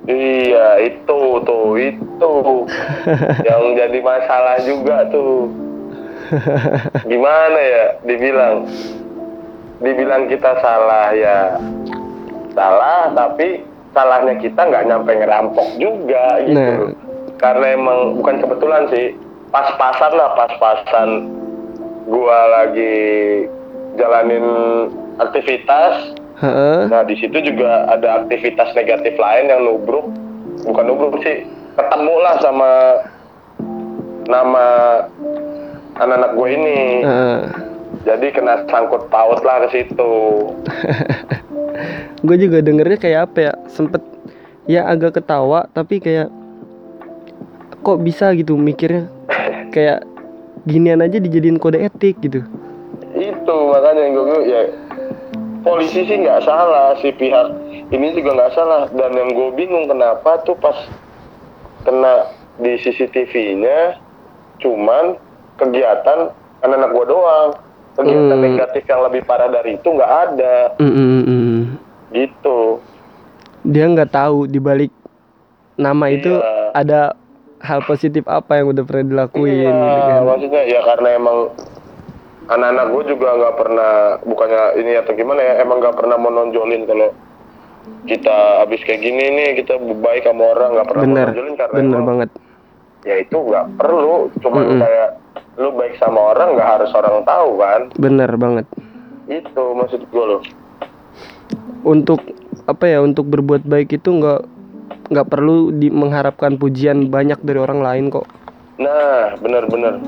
Iya 0.08 0.68
itu 0.88 1.20
tuh 1.44 1.76
itu. 1.76 2.34
Yang 3.48 3.64
jadi 3.76 4.00
masalah 4.00 4.56
juga 4.64 5.04
tuh. 5.12 5.52
Gimana 7.08 7.60
ya 7.60 7.86
dibilang 8.08 8.68
dibilang 9.84 10.32
kita 10.32 10.64
salah 10.64 11.12
ya. 11.12 11.60
Salah 12.56 13.12
tapi 13.14 13.62
salahnya 13.98 14.38
kita 14.38 14.62
nggak 14.62 14.86
nyampe 14.88 15.12
ngerampok 15.18 15.68
juga 15.82 16.38
gitu. 16.46 16.54
Nah. 16.54 16.94
karena 17.38 17.78
emang 17.78 18.18
bukan 18.18 18.42
kebetulan 18.42 18.90
sih 18.90 19.14
pas-pasan 19.54 20.14
lah 20.18 20.34
pas-pasan 20.34 21.10
gua 22.10 22.40
lagi 22.50 23.46
jalanin 23.98 24.46
aktivitas 25.18 26.14
Heeh. 26.38 26.86
Nah 26.86 27.02
di 27.02 27.18
situ 27.18 27.42
juga 27.42 27.90
ada 27.90 28.22
aktivitas 28.22 28.78
negatif 28.78 29.18
lain 29.18 29.50
yang 29.50 29.66
nubruk, 29.66 30.06
bukan 30.70 30.86
nubruk 30.86 31.18
sih, 31.26 31.50
ketemu 31.74 32.14
lah 32.22 32.36
sama 32.46 32.72
nama 34.30 34.66
anak-anak 35.98 36.32
gue 36.38 36.50
ini. 36.54 36.80
Heeh. 37.02 37.42
Jadi 38.06 38.28
kena 38.38 38.70
sangkut 38.70 39.10
paut 39.10 39.42
lah 39.42 39.66
ke 39.66 39.82
situ. 39.82 40.14
gue 42.28 42.38
juga 42.38 42.62
dengernya 42.62 42.98
kayak 42.98 43.22
apa 43.30 43.40
ya 43.50 43.54
sempet 43.70 44.02
ya 44.66 44.90
agak 44.90 45.22
ketawa 45.22 45.70
tapi 45.70 46.02
kayak 46.02 46.34
kok 47.86 48.02
bisa 48.02 48.34
gitu 48.34 48.58
mikirnya 48.58 49.06
kayak 49.76 50.02
ginian 50.66 51.06
aja 51.06 51.22
dijadiin 51.22 51.62
kode 51.62 51.78
etik 51.78 52.18
gitu 52.26 52.42
Itu 53.18 53.56
makanya 53.68 54.02
yang 54.02 54.14
gue 54.16 54.40
ya 54.46 54.62
polisi 55.62 56.06
sih 56.06 56.18
nggak 56.18 56.42
salah 56.42 56.96
si 56.98 57.12
pihak 57.12 57.48
ini 57.90 58.14
juga 58.14 58.30
nggak 58.36 58.54
salah 58.54 58.82
dan 58.90 59.12
yang 59.12 59.30
gue 59.30 59.50
bingung 59.54 59.86
kenapa 59.86 60.40
tuh 60.42 60.56
pas 60.56 60.76
kena 61.82 62.30
di 62.56 62.78
CCTV-nya 62.78 64.00
cuman 64.58 65.20
kegiatan 65.56 66.32
anak-anak 66.62 66.90
gue 66.90 67.06
doang 67.06 67.50
kegiatan 67.94 68.32
Hmm. 68.34 68.46
negatif 68.46 68.84
yang 68.86 69.02
lebih 69.04 69.22
parah 69.24 69.50
dari 69.50 69.76
itu 69.76 69.88
nggak 69.88 70.14
ada 70.30 70.56
Mm, 70.78 70.88
mm, 70.88 71.08
mm, 71.10 71.24
mm. 71.28 71.62
gitu 72.14 72.60
dia 73.64 73.86
nggak 73.86 74.12
tahu 74.12 74.46
dibalik 74.46 74.94
nama 75.76 76.08
itu 76.08 76.32
Iya. 76.32 76.72
ada 76.74 77.02
hal 77.58 77.82
positif 77.84 78.24
apa 78.24 78.56
yang 78.56 78.70
udah 78.70 78.84
pernah 78.86 79.06
dilakuin 79.26 79.52
iya, 79.52 79.74
gitu 79.74 80.00
kan 80.08 80.22
maksudnya 80.24 80.64
ya 80.64 80.80
karena 80.86 81.10
emang 81.12 81.38
anak-anak 82.48 82.86
gue 82.96 83.04
juga 83.16 83.28
nggak 83.36 83.56
pernah 83.60 83.94
bukannya 84.24 84.64
ini 84.80 84.92
atau 85.04 85.12
gimana 85.14 85.42
ya 85.44 85.54
emang 85.64 85.84
nggak 85.84 85.98
pernah 86.00 86.16
mau 86.16 86.32
nonjolin 86.32 86.88
kalau 86.88 87.12
kita 88.08 88.64
habis 88.64 88.80
kayak 88.88 89.04
gini 89.04 89.24
nih 89.36 89.50
kita 89.64 89.80
baik 89.80 90.24
sama 90.24 90.56
orang 90.56 90.70
nggak 90.80 90.88
pernah 90.88 91.04
bener 91.04 91.28
nonjolin 91.32 91.56
karena 91.60 91.76
bener 91.76 92.00
emang 92.00 92.08
banget. 92.08 92.30
ya 93.04 93.16
itu 93.24 93.38
nggak 93.38 93.66
perlu. 93.80 94.16
Cuman 94.44 94.64
Mm-mm. 94.64 94.80
kayak 94.84 95.10
lu 95.58 95.70
baik 95.76 95.96
sama 96.00 96.20
orang 96.36 96.50
nggak 96.56 96.70
harus 96.80 96.92
orang 96.96 97.18
tahu 97.24 97.50
kan? 97.60 97.82
Bener 98.00 98.32
banget. 98.40 98.66
Itu 99.28 99.64
maksud 99.76 100.02
gue 100.08 100.24
loh. 100.24 100.42
Untuk 101.84 102.20
apa 102.68 102.84
ya 102.88 103.00
untuk 103.04 103.28
berbuat 103.32 103.64
baik 103.64 104.00
itu 104.00 104.10
nggak 104.12 104.42
nggak 105.08 105.28
perlu 105.28 105.72
di 105.72 105.88
mengharapkan 105.88 106.60
pujian 106.60 107.08
banyak 107.08 107.40
dari 107.44 107.60
orang 107.60 107.80
lain 107.80 108.06
kok. 108.12 108.28
Nah 108.80 109.36
bener-bener 109.40 110.04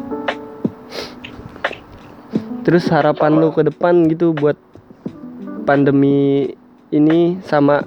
terus 2.70 2.86
harapan 2.94 3.42
lu 3.42 3.50
ke 3.50 3.66
depan 3.66 4.06
gitu 4.14 4.30
buat 4.30 4.54
pandemi 5.66 6.54
ini 6.94 7.42
sama 7.42 7.82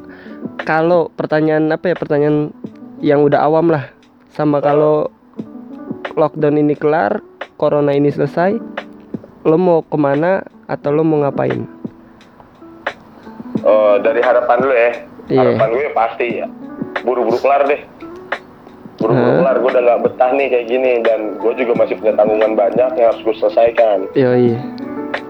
kalau 0.66 1.06
pertanyaan 1.14 1.70
apa 1.70 1.94
ya 1.94 1.96
pertanyaan 1.98 2.50
yang 2.98 3.22
udah 3.22 3.46
awam 3.46 3.70
lah. 3.70 3.94
Sama 4.34 4.58
kalau 4.58 5.06
lockdown 6.18 6.58
ini 6.58 6.74
kelar 6.74 7.22
corona 7.62 7.94
ini 7.94 8.10
selesai 8.10 8.58
lo 9.46 9.54
mau 9.54 9.86
ke 9.86 9.94
mana 9.94 10.42
atau 10.66 10.90
lo 10.90 11.06
mau 11.06 11.22
ngapain? 11.22 11.62
Oh, 13.62 14.02
dari 14.02 14.18
harapan 14.18 14.58
lu 14.66 14.74
ya. 14.74 14.90
Iya. 15.30 15.38
harapan 15.46 15.68
gue 15.78 15.94
pasti 15.94 16.26
ya. 16.42 16.50
Buru-buru 17.06 17.38
kelar 17.38 17.70
deh 17.70 17.86
buru-buru 19.02 19.26
Hah? 19.26 19.38
kelar 19.42 19.56
gue 19.58 19.70
udah 19.74 19.82
nggak 19.82 20.00
betah 20.06 20.30
nih 20.38 20.46
kayak 20.46 20.66
gini 20.70 20.92
dan 21.02 21.20
gue 21.42 21.52
juga 21.58 21.72
masih 21.74 21.94
punya 21.98 22.14
tanggungan 22.14 22.52
banyak 22.54 22.90
yang 22.94 23.06
harus 23.10 23.22
gue 23.26 23.34
selesaikan. 23.42 23.98
Yoi. 24.14 24.54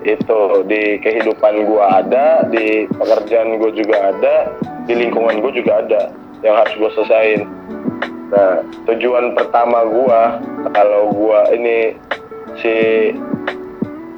Itu 0.04 0.66
di 0.68 1.00
kehidupan 1.00 1.64
gue 1.64 1.84
ada 1.84 2.44
di 2.52 2.84
pekerjaan 2.92 3.56
gue 3.56 3.70
juga 3.72 4.12
ada 4.12 4.52
di 4.84 4.94
lingkungan 4.98 5.40
gue 5.40 5.52
juga 5.56 5.80
ada 5.80 6.12
yang 6.42 6.58
harus 6.58 6.74
gue 6.74 6.90
selesaiin 6.98 7.42
nah 8.32 8.64
tujuan 8.88 9.36
pertama 9.36 9.84
gue 9.84 10.20
kalau 10.72 11.12
gue 11.12 11.40
ini 11.52 11.78
si 12.64 12.74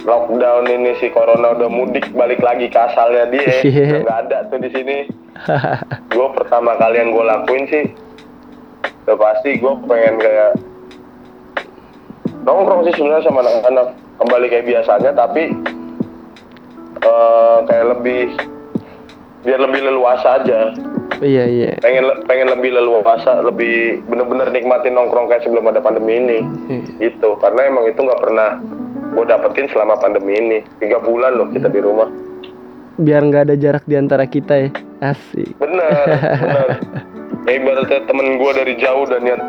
lockdown 0.05 0.69
ini 0.69 0.95
si 1.01 1.09
corona 1.11 1.57
udah 1.57 1.67
mudik 1.67 2.13
balik 2.13 2.39
lagi 2.45 2.69
ke 2.69 2.77
asalnya 2.79 3.25
dia. 3.33 3.49
Iya. 3.65 4.05
nggak 4.05 4.19
ada 4.29 4.39
tuh 4.53 4.61
di 4.61 4.69
sini. 4.71 4.99
Gue 6.13 6.29
pertama 6.37 6.77
kali 6.77 7.01
yang 7.01 7.11
gue 7.11 7.25
lakuin 7.25 7.65
sih 7.73 7.85
udah 9.05 9.17
pasti 9.21 9.61
gue 9.61 9.73
pengen 9.85 10.17
kayak 10.17 10.57
nongkrong 12.49 12.89
sih 12.89 12.95
sebenarnya 12.97 13.29
sama 13.29 13.45
anak-anak. 13.45 13.89
Kembali 14.15 14.47
kayak 14.49 14.67
biasanya 14.69 15.11
tapi 15.13 15.53
eh, 17.05 17.57
kayak 17.69 17.87
lebih 17.97 18.33
biar 19.45 19.61
lebih 19.61 19.81
leluasa 19.85 20.41
aja. 20.41 20.73
Iya 21.21 21.45
iya. 21.45 21.71
Pengen 21.85 22.25
pengen 22.25 22.49
lebih 22.49 22.73
leluasa 22.73 23.45
lebih 23.45 24.01
bener-bener 24.09 24.49
nikmatin 24.49 24.97
nongkrong 24.97 25.29
kayak 25.29 25.45
sebelum 25.45 25.69
ada 25.69 25.85
pandemi 25.85 26.17
ini. 26.17 26.39
Iya. 26.73 27.13
gitu. 27.13 27.37
Karena 27.45 27.69
emang 27.69 27.85
itu 27.85 28.01
nggak 28.01 28.23
pernah 28.25 28.57
gue 29.13 29.25
dapetin 29.29 29.69
selama 29.69 30.01
pandemi 30.01 30.41
ini. 30.41 30.59
Tiga 30.81 30.97
bulan 31.05 31.37
loh 31.37 31.53
kita 31.53 31.69
di 31.69 31.81
rumah. 31.85 32.09
Biar 32.97 33.21
nggak 33.21 33.53
ada 33.53 33.57
jarak 33.61 33.85
di 33.85 34.01
antara 34.01 34.25
kita 34.25 34.55
ya. 34.57 34.71
Asik. 35.05 35.61
Bener 35.61 36.09
bener 36.41 36.69
ya 37.45 37.53
ibaratnya 37.55 38.01
temen 38.05 38.37
gue 38.37 38.51
dari 38.53 38.75
jauh 38.75 39.05
dan 39.05 39.21
niat 39.21 39.43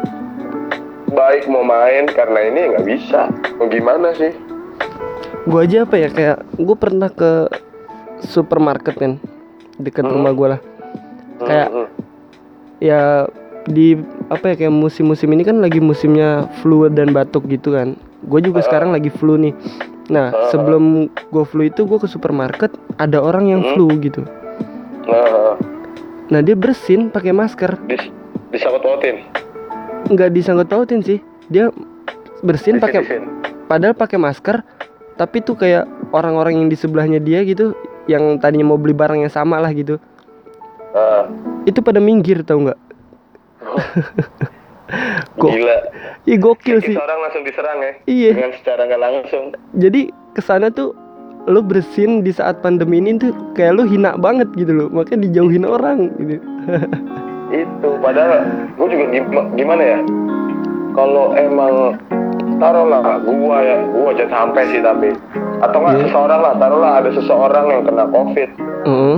baik 1.08 1.48
mau 1.48 1.64
main 1.64 2.06
karena 2.06 2.40
ini 2.44 2.60
nggak 2.70 2.86
bisa 2.86 3.32
mau 3.56 3.68
gimana 3.68 4.12
sih 4.12 4.36
gue 5.46 5.60
aja 5.62 5.86
apa 5.86 5.96
ya 5.96 6.10
kayak 6.10 6.38
gue 6.56 6.76
pernah 6.76 7.08
ke 7.08 7.48
supermarket 8.22 8.96
kan 8.96 9.12
dekat 9.78 10.04
Hmm. 10.04 10.14
rumah 10.14 10.32
gue 10.32 10.48
lah 10.50 10.62
Kayak- 11.38 11.70
Hmm, 11.70 11.78
hmm. 11.78 11.90
ya 12.80 13.02
di 13.66 13.98
apa 14.28 14.46
ya 14.48 14.56
kayak 14.58 14.74
musim-musim 14.74 15.30
ini 15.30 15.42
kan 15.42 15.58
lagi 15.58 15.80
musimnya 15.80 16.48
flu 16.60 16.86
dan 16.88 17.10
batuk 17.10 17.46
gitu 17.46 17.74
kan 17.74 17.96
gue 18.22 18.40
juga 18.42 18.60
Ah. 18.60 18.66
sekarang 18.66 18.90
lagi 18.92 19.10
flu 19.10 19.36
nih 19.36 19.54
nah 20.06 20.30
Ah. 20.30 20.50
sebelum 20.50 21.08
gue 21.08 21.44
flu 21.44 21.64
itu 21.64 21.82
gue 21.82 21.98
ke 21.98 22.06
supermarket 22.06 22.70
ada 22.98 23.18
orang 23.20 23.46
yang 23.48 23.62
Hmm. 23.62 23.72
flu 23.72 23.88
gitu 23.98 24.22
nah 25.06 25.56
nah 26.36 26.44
dia 26.44 26.52
bersin 26.52 27.08
pakai 27.08 27.32
masker. 27.32 27.80
Dis 27.88 28.12
disangkut 28.52 28.84
pautin 28.84 29.24
nggak 30.12 30.36
disangkut 30.36 30.68
pautin 30.68 31.00
sih. 31.00 31.24
Dia 31.48 31.72
bersin 32.44 32.76
pakai 32.84 33.24
padahal 33.72 33.96
pakai 33.96 34.20
masker 34.20 34.60
tapi 35.16 35.40
tuh 35.40 35.56
kayak 35.56 35.88
orang-orang 36.12 36.60
yang 36.60 36.68
di 36.68 36.76
sebelahnya 36.76 37.24
dia 37.24 37.40
gitu 37.48 37.72
yang 38.12 38.36
tadinya 38.36 38.76
mau 38.76 38.76
beli 38.76 38.92
barang 38.92 39.24
yang 39.24 39.32
sama 39.32 39.64
lah 39.64 39.72
gitu. 39.72 39.96
Ah, 40.92 41.32
itu 41.64 41.80
pada 41.80 42.04
minggir 42.04 42.44
tau 42.44 42.60
nggak? 42.68 42.80
Kok- 45.40 45.52
gila. 45.56 45.78
Ih 46.28 46.36
gokil 46.36 46.84
sih. 46.84 47.00
seorang 47.00 47.20
langsung 47.24 47.48
diserang 47.48 47.80
ya? 47.80 47.92
Iya. 48.12 48.32
dengan 48.36 48.52
secara 48.60 48.82
nggak 48.92 49.02
langsung. 49.02 49.44
Jadi 49.72 50.12
ke 50.36 50.42
sana 50.44 50.68
tuh 50.68 50.92
lu 51.46 51.62
bersin 51.62 52.22
di 52.22 52.32
saat 52.32 52.60
pandemi 52.60 52.98
ini 52.98 53.18
tuh 53.18 53.30
kayak 53.54 53.78
lu 53.78 53.84
hina 53.86 54.18
banget 54.18 54.50
gitu 54.54 54.72
loh. 54.72 54.88
Makanya 54.90 55.24
dijauhin 55.24 55.64
orang 55.64 56.10
gitu. 56.18 56.42
Itu 57.56 57.90
padahal 58.02 58.42
gue 58.74 58.88
juga 58.90 59.06
gim- 59.12 59.50
gimana 59.54 59.84
ya? 59.86 60.00
Kalau 60.92 61.36
emang 61.36 62.02
taruhlah 62.58 63.04
gua 63.22 63.58
ya 63.60 63.76
gua 63.86 64.10
jangan 64.12 64.32
sampai 64.50 64.64
sih 64.68 64.80
tapi 64.80 65.12
atau 65.58 65.78
nggak 65.78 65.94
Iya. 65.94 66.04
seseorang 66.08 66.40
lah 66.40 66.54
taruhlah 66.56 66.92
ada 66.98 67.10
seseorang 67.12 67.66
yang 67.70 67.82
kena 67.84 68.06
covid. 68.08 68.50
Heeh, 68.86 69.18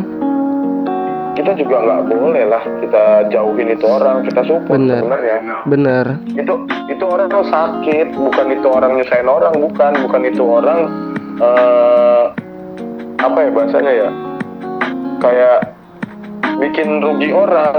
kita 1.34 1.52
juga 1.54 1.76
nggak 1.80 2.02
boleh 2.10 2.44
lah 2.46 2.64
kita 2.82 3.04
jauhin 3.30 3.70
itu 3.70 3.86
orang 3.86 4.26
kita 4.26 4.42
support 4.42 4.76
Bener. 4.76 5.00
sebenarnya. 5.00 5.38
Bener. 5.64 6.06
Itu 6.34 6.54
itu 6.90 7.04
orang 7.06 7.30
tuh 7.30 7.46
sakit 7.46 8.08
bukan 8.12 8.48
itu 8.52 8.68
orang 8.68 8.92
nyusahin 8.98 9.30
orang 9.30 9.54
bukan 9.56 9.92
bukan 10.02 10.22
itu 10.26 10.44
orang 10.44 10.80
eh 11.38 12.24
apa 13.18 13.38
ya 13.42 13.50
bahasanya 13.54 13.92
ya? 13.94 14.10
Kayak 15.18 15.58
bikin 16.62 17.02
rugi 17.02 17.30
orang. 17.34 17.78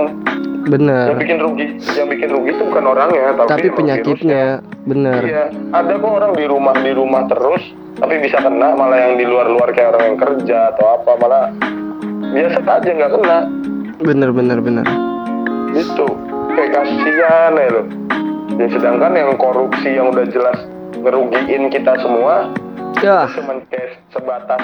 Bener 0.68 1.16
yang 1.16 1.20
bikin 1.22 1.38
rugi 1.40 1.66
yang 1.96 2.08
bikin 2.12 2.28
rugi 2.28 2.50
itu 2.52 2.62
bukan 2.68 2.84
orangnya 2.92 3.32
tapi, 3.40 3.48
tapi 3.56 3.68
penyakitnya 3.72 4.60
virusnya. 4.84 5.12
iya 5.24 5.44
ada 5.72 5.96
kok 5.96 6.12
orang 6.12 6.36
di 6.36 6.44
rumah 6.44 6.76
di 6.76 6.92
rumah 6.92 7.24
terus 7.24 7.72
tapi 7.96 8.20
bisa 8.20 8.36
kena 8.36 8.76
malah 8.76 9.00
yang 9.00 9.16
di 9.16 9.24
luar 9.24 9.48
luar 9.48 9.72
kayak 9.72 9.96
orang 9.96 10.04
yang 10.12 10.18
kerja 10.20 10.76
atau 10.76 11.00
apa 11.00 11.10
malah 11.24 11.44
biasa 12.36 12.60
aja 12.60 12.90
nggak 13.00 13.12
kena. 13.16 13.38
Bener 14.04 14.28
bener 14.28 14.60
bener 14.60 14.84
itu 15.78 16.06
kayak 16.56 16.70
kasihan 16.74 17.52
ya 17.54 17.68
lo 17.70 17.82
ya 18.58 18.66
sedangkan 18.72 19.12
yang 19.14 19.30
korupsi 19.36 19.88
yang 19.94 20.10
udah 20.10 20.26
jelas 20.26 20.58
ngerugiin 20.98 21.68
kita 21.68 21.96
semua. 21.98 22.50
Ya. 22.98 23.30
Cuman 23.30 23.62
kayak 23.68 24.02
sebatas 24.10 24.62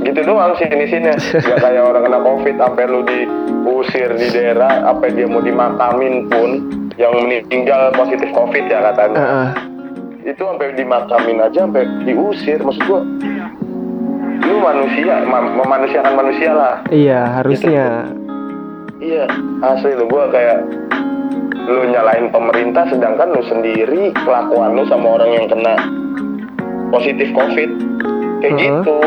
gitu 0.00 0.20
doang 0.24 0.56
sih 0.56 0.64
ini 0.64 0.88
sini 0.88 1.12
nggak 1.44 1.60
kayak 1.60 1.82
orang 1.84 2.08
kena 2.08 2.20
covid 2.20 2.56
sampai 2.56 2.84
lu 2.88 3.04
diusir 3.04 4.08
di 4.16 4.32
daerah 4.32 4.88
apa 4.88 5.12
dia 5.12 5.28
mau 5.28 5.44
dimakamin 5.44 6.24
pun 6.24 6.50
yang 6.96 7.12
meninggal 7.20 7.92
positif 7.92 8.32
covid 8.32 8.64
ya 8.64 8.80
katanya. 8.92 9.18
Heeh. 9.20 9.48
itu 10.22 10.40
sampai 10.40 10.72
dimakamin 10.72 11.40
aja 11.40 11.64
sampai 11.64 11.84
diusir. 12.04 12.60
Maksud 12.60 12.82
gua 12.84 13.00
lu 14.40 14.56
manusia 14.58 15.20
ma- 15.24 15.52
memanusiakan 15.52 16.14
manusia 16.16 16.50
lah. 16.50 16.74
Iya 16.88 17.20
harusnya. 17.36 18.08
Iya, 19.00 19.24
asli 19.62 19.96
lu. 19.96 20.04
Gua 20.06 20.28
kayak 20.28 20.64
lu 21.70 21.86
nyalain 21.86 22.26
pemerintah 22.34 22.90
sedangkan 22.90 23.30
lu 23.30 23.42
sendiri 23.46 24.10
kelakuan 24.26 24.74
lu 24.74 24.82
sama 24.90 25.22
orang 25.22 25.30
yang 25.30 25.46
kena 25.46 25.74
positif 26.90 27.30
covid. 27.30 27.70
Kayak 28.42 28.52
Heeh. 28.58 28.66
gitu. 28.66 28.98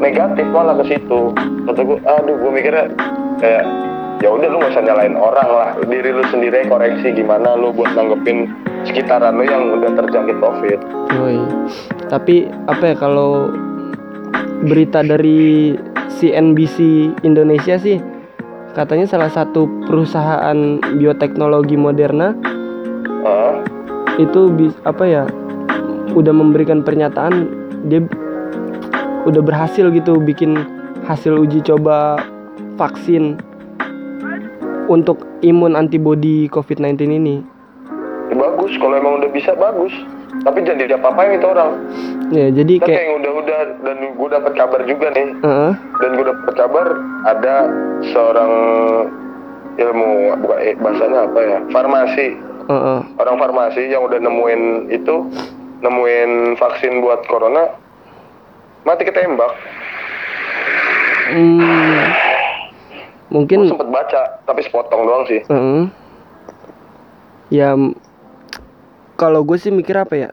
Negatif 0.00 0.46
malah 0.48 0.74
ke 0.80 0.96
situ. 0.96 1.20
Kata 1.68 1.80
gua 1.84 1.98
aduh 2.08 2.34
gua 2.40 2.50
mikirnya 2.56 2.88
kayak 3.36 3.64
ya 4.24 4.28
udah 4.32 4.48
lu 4.48 4.56
gak 4.64 4.72
usah 4.72 4.84
nyalain 4.84 5.16
orang 5.16 5.48
lah. 5.48 5.70
Diri 5.84 6.10
lu 6.16 6.24
sendiri 6.32 6.64
koreksi 6.66 7.12
gimana 7.12 7.56
lu 7.60 7.72
buat 7.76 7.92
nanggepin 7.92 8.48
sekitaran 8.88 9.36
lu 9.36 9.44
yang 9.44 9.76
udah 9.76 9.92
terjangkit 10.00 10.36
covid. 10.40 10.78
Woi. 11.20 11.36
Tapi 12.08 12.48
apa 12.64 12.84
ya 12.90 12.96
kalau 12.96 13.52
berita 14.64 15.04
dari 15.04 15.76
CNBC 16.20 16.76
Indonesia 17.24 17.80
sih 17.80 18.19
katanya 18.74 19.06
salah 19.10 19.30
satu 19.30 19.66
perusahaan 19.86 20.78
bioteknologi 20.98 21.74
Moderna 21.74 22.34
Heeh. 23.26 23.54
itu 24.22 24.50
bis, 24.54 24.74
apa 24.86 25.04
ya 25.06 25.24
udah 26.14 26.34
memberikan 26.34 26.82
pernyataan 26.82 27.50
dia 27.86 28.02
udah 29.26 29.42
berhasil 29.42 29.90
gitu 29.92 30.18
bikin 30.22 30.56
hasil 31.04 31.36
uji 31.36 31.60
coba 31.64 32.20
vaksin 32.76 33.36
untuk 34.90 35.22
imun 35.46 35.78
antibody 35.78 36.50
COVID-19 36.50 36.98
ini. 37.14 37.36
Bagus 38.34 38.74
kalau 38.78 38.98
emang 38.98 39.22
udah 39.22 39.30
bisa 39.30 39.54
bagus 39.54 39.94
tapi 40.40 40.58
jangan 40.62 40.86
diapa-apain 40.86 41.36
itu 41.36 41.46
orang 41.46 41.72
Ya, 42.30 42.46
jadi 42.46 42.78
tapi 42.78 42.94
kayak 42.94 43.02
yang 43.02 43.16
udah-udah 43.18 43.60
dan 43.82 43.96
gue 44.14 44.28
dapat 44.30 44.52
kabar 44.54 44.80
juga 44.86 45.06
nih 45.10 45.28
Heeh. 45.36 45.72
dan 45.98 46.10
gue 46.14 46.24
dapat 46.24 46.54
kabar 46.54 46.86
ada 47.26 47.54
seorang 48.06 48.52
ilmu 49.76 50.10
bukan 50.38 50.58
eh, 50.60 50.74
bahasanya 50.76 51.26
apa 51.26 51.40
ya 51.40 51.58
farmasi 51.68 52.26
heeh. 52.66 53.00
orang 53.16 53.36
farmasi 53.36 53.82
yang 53.86 54.02
udah 54.02 54.16
nemuin 54.16 54.62
itu 54.90 55.14
nemuin 55.80 56.30
vaksin 56.54 57.00
buat 57.00 57.26
corona 57.26 57.66
mati 58.82 59.02
ketembak 59.02 59.50
Hmm, 61.30 62.10
mungkin 63.30 63.62
gue 63.62 63.70
sempet 63.70 63.86
baca 63.86 64.22
tapi 64.42 64.62
sepotong 64.62 65.02
doang 65.02 65.24
sih 65.26 65.38
Heeh. 65.46 65.82
Ya 67.50 67.70
m- 67.72 67.94
kalau 69.20 69.44
gue 69.44 69.60
sih 69.60 69.68
mikir 69.68 69.92
apa 69.94 70.14
ya? 70.16 70.28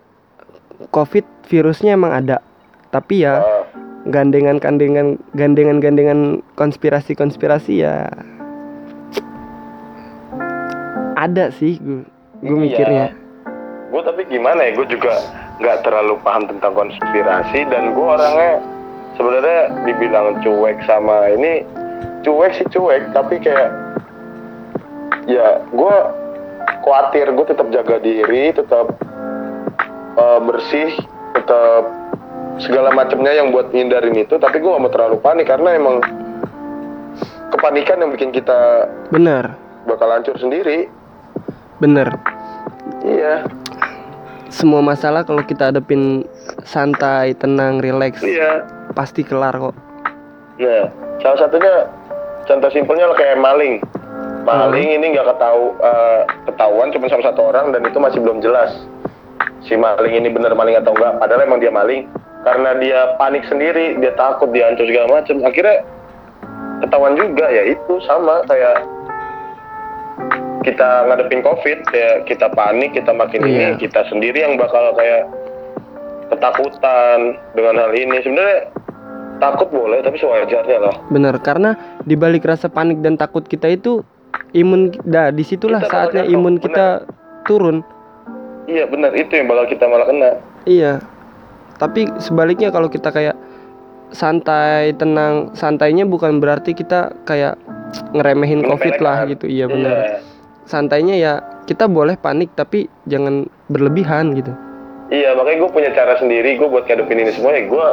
Covid 0.89 1.27
virusnya 1.43 1.93
emang 1.93 2.15
ada. 2.15 2.39
Tapi 2.87 3.27
ya 3.27 3.43
Ah, 3.43 3.67
gandengan-gandengan 4.07 5.19
gandengan-gandengan 5.35 6.39
konspirasi-konspirasi 6.55 7.83
ya 7.83 8.07
ada 11.17 11.51
sih 11.51 11.75
gue 11.75 12.07
gue 12.39 12.55
Iya. 12.55 12.63
mikirnya. 12.63 13.07
gue 13.87 14.01
tapi 14.03 14.21
gimana 14.27 14.63
ya 14.63 14.71
gue 14.75 14.87
juga 14.87 15.11
nggak 15.57 15.77
terlalu 15.81 16.15
paham 16.21 16.43
tentang 16.45 16.71
konspirasi 16.71 17.67
dan 17.67 17.91
gue 17.91 18.05
orangnya 18.05 18.63
sebenarnya 19.15 19.59
dibilang 19.83 20.39
cuek 20.39 20.77
sama 20.83 21.33
ini 21.33 21.63
cuek 22.21 22.51
sih 22.53 22.67
cuek 22.69 23.11
tapi 23.11 23.39
kayak 23.39 23.71
ya 25.25 25.59
gue 25.67 25.95
khawatir 26.87 27.35
gue 27.35 27.45
tetap 27.51 27.67
jaga 27.67 27.99
diri 27.99 28.55
tetap 28.55 28.95
eh, 30.15 30.39
bersih 30.39 30.95
tetap 31.35 31.83
segala 32.63 32.95
macamnya 32.95 33.35
yang 33.35 33.51
buat 33.51 33.67
hindarin 33.75 34.15
itu 34.15 34.39
tapi 34.39 34.63
gue 34.63 34.71
gak 34.71 34.79
mau 34.79 34.87
terlalu 34.87 35.19
panik 35.19 35.51
karena 35.51 35.75
emang 35.75 35.99
kepanikan 37.51 37.99
yang 37.99 38.15
bikin 38.15 38.31
kita 38.31 38.87
Bener, 39.11 39.51
bakal 39.83 40.07
hancur 40.07 40.39
sendiri 40.39 40.87
bener. 41.83 42.07
iya 43.03 43.43
Semua 44.47 44.79
masalah 44.79 45.27
kalau 45.27 45.43
kita 45.43 45.75
hadepin 45.75 46.23
santai, 46.63 47.35
tenang, 47.35 47.83
rileks, 47.83 48.23
iya 48.23 48.63
pasti 48.95 49.19
kelar 49.21 49.51
kok. 49.51 49.75
Nah, 50.57 50.87
salah 51.19 51.37
satunya 51.37 51.73
contoh 52.47 52.71
simpelnya 52.71 53.11
kayak 53.13 53.37
maling. 53.43 53.83
Maling 54.47 54.87
ini 54.95 55.05
nggak 55.11 55.27
ketahu 55.35 55.75
eh, 55.77 56.21
ketahuan 56.47 56.87
cuma 56.95 57.11
sama 57.11 57.23
satu 57.27 57.51
orang 57.51 57.75
dan 57.75 57.83
itu 57.83 57.99
masih 57.99 58.23
belum 58.23 58.39
jelas 58.39 58.71
si 59.67 59.75
maling 59.75 60.15
ini 60.15 60.31
bener 60.31 60.55
maling 60.55 60.79
atau 60.79 60.95
enggak. 60.95 61.19
Padahal 61.19 61.43
emang 61.43 61.59
dia 61.59 61.67
maling 61.69 62.07
karena 62.47 62.79
dia 62.79 62.99
panik 63.19 63.43
sendiri, 63.51 63.99
dia 63.99 64.15
takut 64.15 64.47
dia 64.55 64.71
hancur 64.71 64.87
segala 64.87 65.19
macam. 65.19 65.43
Akhirnya 65.43 65.83
ketahuan 66.79 67.19
juga 67.19 67.45
ya 67.51 67.63
itu 67.67 67.93
sama 68.07 68.39
kayak 68.47 68.87
kita 70.63 71.07
ngadepin 71.07 71.41
covid 71.43 71.79
kayak 71.87 72.27
kita 72.27 72.47
panik 72.51 72.91
kita 72.91 73.11
makin 73.15 73.39
Iya. 73.43 73.51
ini 73.51 73.65
kita 73.79 74.03
sendiri 74.11 74.43
yang 74.43 74.59
bakal 74.59 74.91
kayak 74.95 75.23
ketakutan 76.27 77.39
dengan 77.55 77.79
hal 77.79 77.91
ini 77.95 78.19
sebenarnya 78.19 78.67
takut 79.39 79.71
boleh 79.71 80.03
tapi 80.03 80.19
sewajarnya 80.19 80.77
lah 80.83 80.95
bener 81.07 81.39
karena 81.39 81.77
dibalik 82.03 82.43
rasa 82.43 82.67
panik 82.67 82.99
dan 82.99 83.15
takut 83.15 83.47
kita 83.47 83.71
itu 83.71 84.03
imun 84.57 84.89
dah 85.05 85.29
di 85.29 85.45
situlah 85.45 85.85
Kita 85.85 85.93
saatnya 85.93 86.23
jatuh, 86.25 86.33
imun 86.33 86.55
kita 86.57 87.05
turun. 87.45 87.85
Iya 88.65 88.89
benar. 88.89 89.13
Itu 89.13 89.37
yang 89.37 89.47
bakal 89.47 89.65
kita 89.69 89.85
malah 89.85 90.07
kena. 90.09 90.31
Iya. 90.65 90.99
Tapi 91.77 92.09
sebaliknya 92.17 92.73
kalau 92.73 92.89
kita 92.89 93.13
kayak 93.13 93.37
santai 94.09 94.95
tenang 94.97 95.53
santainya 95.53 96.07
bukan 96.07 96.41
berarti 96.41 96.73
kita 96.73 97.13
kayak 97.29 97.55
ngeremehin 98.17 98.65
covid 98.65 98.97
lah 98.97 99.29
gitu. 99.29 99.45
Iya 99.45 99.69
benar. 99.69 100.25
Santainya 100.67 101.15
ya 101.15 101.33
kita 101.69 101.85
boleh 101.87 102.17
panik 102.17 102.51
tapi 102.57 102.89
jangan 103.05 103.47
berlebihan 103.71 104.35
gitu. 104.35 104.51
Iya, 105.07 105.39
makanya 105.39 105.63
gue 105.63 105.71
punya 105.71 105.91
cara 105.95 106.19
sendiri 106.19 106.59
gue 106.59 106.67
buat 106.67 106.83
ngadepin 106.83 107.23
ini 107.23 107.31
semua 107.31 107.55
ya 107.55 107.63
gue 107.63 107.87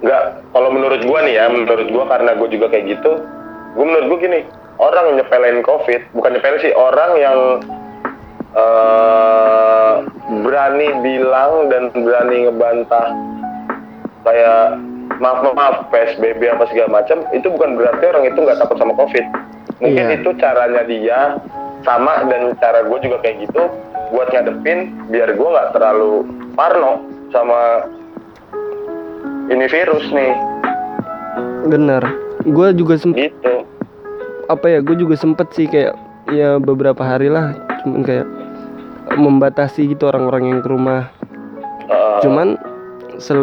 nggak 0.00 0.22
kalau 0.56 0.72
menurut 0.72 1.04
gue 1.04 1.18
nih 1.28 1.34
ya 1.36 1.44
menurut 1.52 1.88
gue 1.92 2.04
karena 2.08 2.32
gue 2.32 2.48
juga 2.48 2.66
kayak 2.72 2.84
gitu 2.96 3.12
gue 3.74 3.84
menurut 3.86 4.06
gue 4.10 4.18
gini 4.26 4.40
orang 4.80 5.04
yang 5.12 5.16
nyepelin 5.22 5.58
covid 5.62 6.00
bukan 6.16 6.30
nyepelin 6.34 6.58
sih 6.64 6.72
orang 6.74 7.12
yang 7.20 7.38
eh 8.50 9.92
berani 10.42 10.88
bilang 11.06 11.70
dan 11.70 11.94
berani 11.94 12.50
ngebantah 12.50 13.06
kayak 14.26 14.78
maaf 15.22 15.46
maaf 15.54 15.76
psbb 15.94 16.40
apa 16.50 16.64
segala 16.70 17.02
macam 17.02 17.22
itu 17.30 17.46
bukan 17.46 17.78
berarti 17.78 18.04
orang 18.10 18.24
itu 18.26 18.38
nggak 18.42 18.58
takut 18.58 18.76
sama 18.78 18.94
covid. 18.98 19.22
Mungkin 19.80 20.06
Iya. 20.12 20.16
itu 20.20 20.30
caranya 20.36 20.82
dia 20.84 21.20
sama 21.86 22.28
dan 22.28 22.52
cara 22.60 22.84
gue 22.84 22.98
juga 23.00 23.16
kayak 23.24 23.48
gitu 23.48 23.62
buat 24.12 24.28
ngadepin 24.28 24.92
biar 25.08 25.32
gue 25.32 25.48
nggak 25.48 25.70
terlalu 25.72 26.26
parno 26.58 27.06
sama 27.30 27.86
ini 29.50 29.66
virus 29.70 30.04
nih. 30.10 30.34
Bener 31.70 32.29
gue 32.44 32.66
juga 32.72 32.94
sempet 32.96 33.32
gitu. 33.36 33.54
apa 34.48 34.66
ya 34.66 34.78
gue 34.80 34.96
juga 34.96 35.14
sempet 35.14 35.46
sih 35.52 35.66
kayak 35.68 35.94
ya 36.30 36.56
beberapa 36.58 37.00
hari 37.04 37.28
lah 37.30 37.54
cuman 37.82 38.00
kayak 38.02 38.26
membatasi 39.10 39.90
gitu 39.90 40.06
orang-orang 40.06 40.54
yang 40.54 40.60
ke 40.62 40.68
rumah. 40.70 41.10
Eh, 41.90 42.18
cuman 42.22 42.54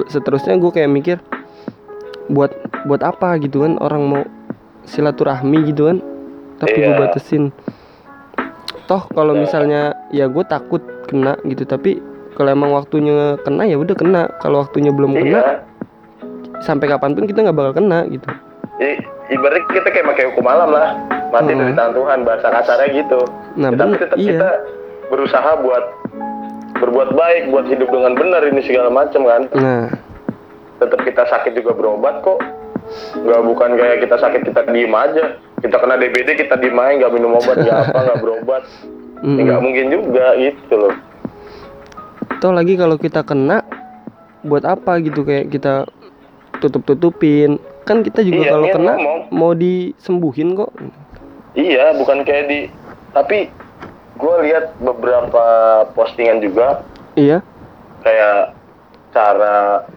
seterusnya 0.07 0.55
gue 0.55 0.71
kayak 0.71 0.89
mikir 0.89 1.17
buat 2.31 2.55
buat 2.88 3.03
apa 3.03 3.36
gitu 3.43 3.67
kan 3.67 3.75
orang 3.83 4.03
mau 4.07 4.23
silaturahmi 4.88 5.67
gitu 5.67 5.91
kan 5.91 5.97
tapi 6.57 6.79
gue 6.79 6.93
Iya. 6.95 6.99
batasin. 6.99 7.43
Toh 8.88 9.03
kalau 9.12 9.36
Iya. 9.36 9.41
misalnya 9.43 9.81
ya 10.15 10.31
gue 10.31 10.43
takut 10.47 10.79
kena 11.12 11.36
gitu 11.43 11.67
tapi 11.67 11.99
kalau 12.39 12.53
emang 12.53 12.71
waktunya 12.71 13.36
kena 13.43 13.67
ya 13.67 13.75
udah 13.75 13.95
kena. 13.97 14.23
Kalau 14.39 14.63
waktunya 14.63 14.95
belum 14.95 15.12
kena 15.19 15.39
iya. 15.43 15.43
sampai 16.63 16.88
kapan 16.88 17.12
pun 17.13 17.27
kita 17.27 17.43
nggak 17.43 17.57
bakal 17.57 17.73
kena 17.83 18.07
gitu 18.07 18.29
Ibaratnya 19.27 19.67
kita 19.73 19.89
kayak 19.89 20.07
pakai 20.13 20.25
hukum 20.31 20.45
malam 20.45 20.69
lah. 20.69 20.93
Mati 21.33 21.51
Mm-mm. 21.51 21.59
dari 21.59 21.73
tangan 21.75 21.93
Tuhan 21.97 22.19
bahasa 22.23 22.47
kasarnya 22.47 22.87
gitu. 23.03 23.21
Nah, 23.59 23.69
tapi 23.75 23.99
tetap 23.99 24.17
iya. 24.21 24.29
kita 24.31 24.49
berusaha 25.11 25.51
buat 25.59 25.83
berbuat 26.77 27.09
baik 27.17 27.43
buat 27.51 27.65
hidup 27.67 27.89
dengan 27.89 28.13
benar 28.15 28.41
ini 28.47 28.61
segala 28.63 28.87
macam 28.93 29.27
kan. 29.27 29.41
Nah. 29.57 29.85
Tetap 30.77 30.99
kita 31.03 31.25
sakit 31.25 31.57
juga 31.57 31.73
berobat 31.73 32.21
kok. 32.21 32.39
Nggak 33.19 33.41
bukan 33.43 33.69
kayak 33.75 33.97
kita 34.07 34.15
sakit 34.15 34.41
kita 34.47 34.61
diem 34.71 34.93
aja. 34.93 35.35
Kita 35.59 35.75
kena 35.81 35.97
DBD 35.99 36.37
kita 36.37 36.55
diem 36.61 36.77
aja 36.77 36.91
nggak 37.03 37.13
minum 37.17 37.35
obat 37.35 37.57
nggak 37.59 37.91
apa 37.91 37.99
nggak 38.07 38.21
berobat. 38.23 38.63
Mm-mm. 39.25 39.41
nggak 39.43 39.59
mungkin 39.59 39.85
juga 39.89 40.37
gitu 40.37 40.75
loh. 40.77 40.95
Toh 42.37 42.53
lagi 42.53 42.77
kalau 42.77 42.95
kita 43.01 43.25
kena 43.25 43.65
buat 44.45 44.63
apa 44.63 45.01
gitu? 45.01 45.25
Kayak 45.25 45.49
kita 45.49 45.89
tutup 46.61 46.85
tutupin 46.85 47.57
kan 47.88 48.04
kita 48.04 48.19
juga 48.19 48.43
Iya, 48.43 48.52
kalau 48.52 48.67
iya, 48.67 48.76
kena 48.76 48.93
ngomong. 48.93 49.19
mau 49.32 49.52
disembuhin 49.54 50.52
kok. 50.54 50.71
Iya 51.56 51.95
bukan 51.95 52.21
kayak 52.21 52.45
di 52.45 52.60
tapi 53.10 53.47
gue 54.13 54.36
lihat 54.43 54.76
beberapa 54.78 55.45
postingan 55.95 56.43
juga. 56.43 56.84
Iya. 57.15 57.39
Kayak 58.04 58.52
cara 59.10 59.88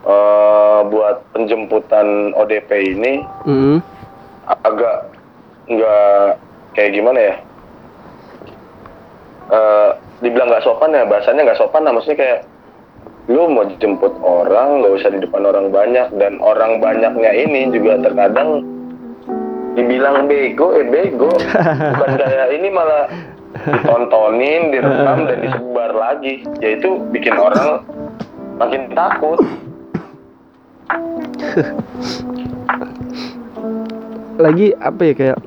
eh 0.00 0.80
buat 0.86 1.20
penjemputan 1.32 2.32
ODP 2.32 2.70
ini 2.94 3.20
mm 3.44 3.76
agak 4.50 5.06
nggak 5.66 6.26
kayak 6.72 6.90
gimana 6.92 7.18
ya? 7.20 7.34
Eh 9.48 9.90
dibilang 10.20 10.48
nggak 10.48 10.64
sopan 10.64 10.90
ya 10.90 11.04
bahasanya 11.04 11.44
nggak 11.44 11.58
sopan 11.58 11.82
lah. 11.82 11.92
Maksudnya 11.92 12.18
kayak 12.18 12.38
lu 13.30 13.46
mau 13.46 13.62
jemput 13.78 14.10
orang 14.26 14.82
nggak 14.82 14.92
usah 14.98 15.10
di 15.14 15.22
depan 15.22 15.46
orang 15.46 15.70
banyak. 15.70 16.10
Dan 16.18 16.42
orang 16.42 16.82
banyaknya 16.82 17.30
ini 17.30 17.70
juga 17.70 18.02
terkadang 18.02 18.66
dibilang 19.78 20.26
bego 20.26 20.74
eh 20.74 20.86
bego. 20.90 21.30
Bukan 21.94 22.12
kayak 22.18 22.48
ini 22.58 22.68
malah 22.74 23.06
ditontonin 23.62 24.74
direkam 24.74 25.30
dan 25.30 25.38
disebar 25.46 25.90
lagi. 25.94 26.42
Yaitu 26.58 26.98
bikin 27.14 27.38
orang 27.38 27.86
makin 28.58 28.90
takut. 28.98 29.38
Lagi 34.42 34.74
apa 34.82 35.02
ya 35.06 35.14
kayak 35.14 35.38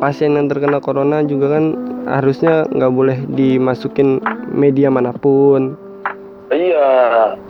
pasien 0.00 0.32
yang 0.34 0.48
terkena 0.48 0.80
corona 0.80 1.20
juga 1.22 1.60
kan 1.60 1.76
harusnya 2.08 2.64
nggak 2.72 2.92
boleh 2.92 3.18
dimasukin 3.28 4.18
media 4.48 4.88
mana 4.88 5.12
pun 5.12 5.76
Iya, 6.50 6.90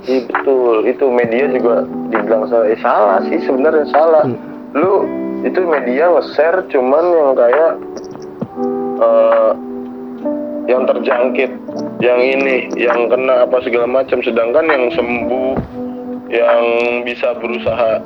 iya 0.05 0.21
betul. 0.29 0.85
Itu 0.85 1.09
media 1.09 1.49
juga 1.49 1.89
dibilang 2.13 2.53
salah. 2.53 2.69
Eh, 2.69 2.77
salah 2.85 3.19
sih 3.33 3.41
sebenarnya 3.49 3.89
salah. 3.89 4.29
Hmm. 4.29 4.37
Lu 4.77 5.09
itu 5.41 5.57
media 5.65 6.13
nge-share 6.13 6.69
cuman 6.69 7.05
yang 7.09 7.33
kayak 7.33 7.73
eh 9.01 9.53
yang 10.69 10.85
terjangkit, 10.85 11.51
yang 12.05 12.21
ini, 12.21 12.69
yang 12.77 13.09
kena 13.09 13.49
apa 13.49 13.65
segala 13.65 13.89
macam. 13.89 14.21
Sedangkan 14.21 14.69
yang 14.69 14.93
sembuh, 14.93 15.57
yang 16.29 16.65
bisa 17.09 17.41
berusaha 17.41 18.05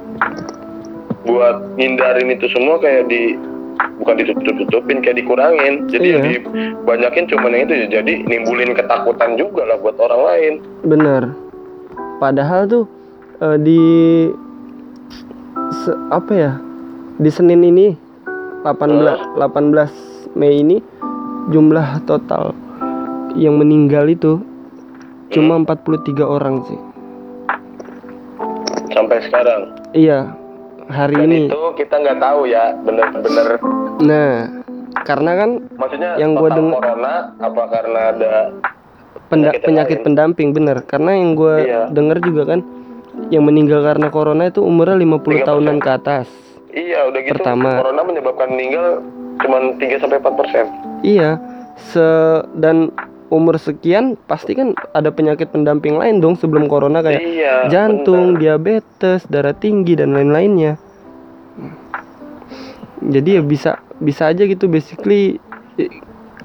buat 1.26 1.74
hindarin 1.74 2.38
itu 2.38 2.46
semua 2.54 2.78
kayak 2.78 3.10
di 3.10 3.34
bukan 3.96 4.14
ditutup-tutupin 4.16 5.00
kayak 5.00 5.18
dikurangin. 5.18 5.86
Jadi 5.86 6.04
Iya. 6.04 6.16
yang 6.16 6.24
dibanyakin 6.28 7.24
cuman 7.28 7.50
yang 7.52 7.62
itu 7.64 7.74
jadi 7.90 8.12
nimbulin 8.22 8.72
ketakutan 8.72 9.34
juga 9.34 9.64
lah 9.64 9.76
buat 9.78 9.96
orang 9.96 10.22
lain. 10.24 10.52
Bener. 10.82 11.22
Padahal 12.16 12.64
tuh 12.64 12.84
eh, 13.38 13.58
di 13.58 13.82
se- 15.76 16.00
apa 16.08 16.32
ya 16.32 16.52
di 17.16 17.30
Senin 17.30 17.62
ini 17.62 17.94
18 18.62 19.36
18 19.36 19.90
Mei 20.34 20.58
ini 20.58 20.82
jumlah 21.48 22.02
total 22.04 22.50
yang 23.34 23.54
meninggal 23.54 24.06
itu 24.06 24.40
cuma 25.28 25.58
43 25.58 26.22
orang 26.22 26.62
sih. 26.64 26.80
Sampai 28.90 29.18
sekarang? 29.20 29.74
Iya 29.90 30.30
hari 30.86 31.14
dan 31.14 31.26
ini 31.26 31.38
itu 31.46 31.60
kita 31.74 31.94
nggak 31.96 32.18
tahu 32.18 32.40
ya 32.44 32.64
bener-bener 32.78 33.48
nah 34.00 34.32
karena 34.96 35.30
kan 35.34 35.50
maksudnya 35.74 36.10
Yang 36.16 36.30
gua 36.34 36.42
total 36.44 36.56
deng- 36.56 36.72
corona 36.72 37.14
apa 37.36 37.62
karena 37.68 38.00
ada 38.08 38.32
penda- 39.24 39.50
Penyakit 39.50 39.60
penyakit 39.62 39.98
lain. 39.98 40.04
pendamping 40.04 40.48
bener 40.50 40.76
karena 40.82 41.10
yang 41.12 41.30
gue 41.34 41.54
Iya. 41.60 41.82
denger 41.88 42.18
juga 42.20 42.42
kan 42.46 42.60
yang 43.28 43.42
meninggal 43.42 43.80
karena 43.82 44.06
corona 44.08 44.44
itu 44.44 44.60
umurnya 44.60 44.94
50 44.96 45.38
30%. 45.38 45.46
tahunan 45.46 45.76
ke 45.78 45.90
atas 45.90 46.26
iya 46.70 47.04
udah 47.04 47.20
gitu 47.20 47.32
Pertama. 47.32 47.70
corona 47.74 48.02
menyebabkan 48.02 48.48
meninggal 48.48 49.02
cuman 49.36 49.62
3 49.76 49.96
sampai 49.96 50.18
4 50.18 50.34
persen 50.34 50.66
Iya, 51.00 51.36
se 51.76 52.06
dan 52.54 52.88
umur 53.34 53.58
sekian 53.58 54.14
pasti 54.30 54.54
kan 54.54 54.78
ada 54.94 55.10
penyakit 55.10 55.50
pendamping 55.50 55.98
lain 55.98 56.22
dong 56.22 56.38
sebelum 56.38 56.70
corona 56.70 57.02
kayak 57.02 57.20
iya 57.20 57.66
jantung, 57.66 58.38
bener. 58.38 58.54
diabetes, 58.62 59.26
darah 59.26 59.52
tinggi 59.52 59.98
dan 59.98 60.14
lain-lainnya. 60.14 60.78
Jadi 63.04 63.36
ya 63.36 63.42
bisa 63.42 63.82
bisa 63.98 64.30
aja 64.30 64.46
gitu 64.46 64.70
basically 64.70 65.42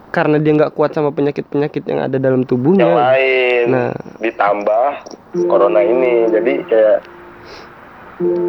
karena 0.09 0.41
dia 0.41 0.57
nggak 0.57 0.73
kuat 0.73 0.97
sama 0.97 1.13
penyakit-penyakit 1.13 1.85
yang 1.85 2.01
ada 2.09 2.17
dalam 2.17 2.41
yang 2.41 2.49
tubuhnya. 2.49 2.89
lain 2.89 3.65
Nah. 3.69 3.93
ditambah 4.17 5.05
corona 5.45 5.85
ini 5.85 6.25
jadi 6.33 6.53
kayak 6.65 6.99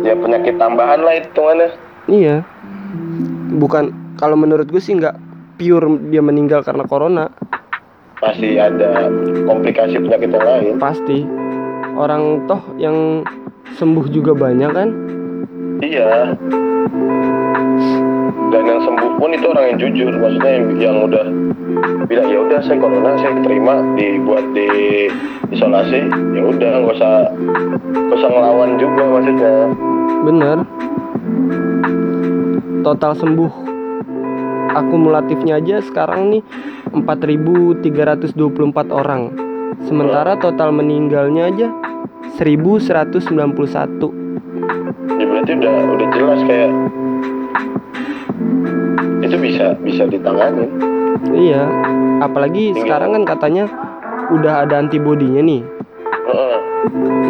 ya 0.02 0.14
penyakit 0.16 0.56
tambahan 0.56 1.04
lah 1.04 1.20
hitungannya 1.20 1.70
Iya. 2.10 2.42
Bukan 3.54 4.16
kalau 4.16 4.34
menurut 4.34 4.66
gue 4.66 4.82
sih 4.82 4.96
nggak 4.96 5.16
pure 5.60 5.86
dia 6.08 6.24
meninggal 6.24 6.64
karena 6.64 6.88
corona, 6.88 7.28
pasti 8.20 8.60
ada 8.60 9.08
komplikasi 9.48 9.96
penyakit 9.96 10.28
yang 10.30 10.44
lain. 10.46 10.72
Pasti. 10.76 11.24
Orang 11.96 12.44
toh 12.46 12.60
yang 12.76 13.24
sembuh 13.80 14.06
juga 14.12 14.36
banyak 14.36 14.70
kan? 14.70 14.88
iya. 15.80 16.36
Dan 18.50 18.62
yang 18.66 18.80
sembuh 18.84 19.10
pun 19.16 19.32
itu 19.32 19.46
orang 19.48 19.64
yang 19.74 19.78
jujur. 19.80 20.12
Maksudnya 20.20 20.52
yang, 20.52 20.66
yang 20.76 20.96
udah 21.08 21.26
bilang 22.04 22.28
ya 22.28 22.38
udah 22.44 22.60
saya 22.60 22.76
corona 22.76 23.16
saya 23.16 23.40
terima 23.40 23.80
dibuat 23.96 24.44
di 24.52 24.68
isolasi. 25.54 26.00
Ya 26.36 26.42
udah 26.44 26.70
nggak 26.84 26.94
usah 27.00 27.14
nggak 27.88 28.16
usah 28.20 28.30
ngelawan 28.30 28.70
juga 28.76 29.02
maksudnya. 29.08 29.54
Bener. 30.28 30.58
Total 32.80 33.12
sembuh 33.16 33.69
akumulatifnya 34.74 35.58
aja 35.58 35.82
sekarang 35.82 36.38
nih 36.38 36.42
4.324 36.94 38.34
orang. 38.90 39.34
Sementara 39.86 40.36
total 40.36 40.74
meninggalnya 40.74 41.48
aja 41.50 41.68
1.191 42.36 44.20
ya 45.20 45.24
berarti 45.28 45.52
udah 45.52 45.74
udah 45.96 46.08
jelas 46.16 46.40
kayak 46.48 46.70
itu 49.20 49.36
bisa 49.36 49.76
bisa 49.84 50.02
ditangani. 50.08 50.66
Iya 51.30 51.68
apalagi 52.24 52.72
sekarang 52.76 53.12
kan 53.20 53.24
katanya 53.28 53.68
udah 54.32 54.64
ada 54.64 54.80
antibodinya 54.80 55.44
nih. 55.44 55.62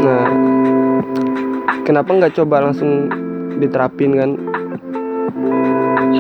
Nah 0.05 0.27
kenapa 1.83 2.11
nggak 2.15 2.35
coba 2.39 2.71
langsung 2.71 3.11
diterapin 3.59 4.15
kan 4.15 4.31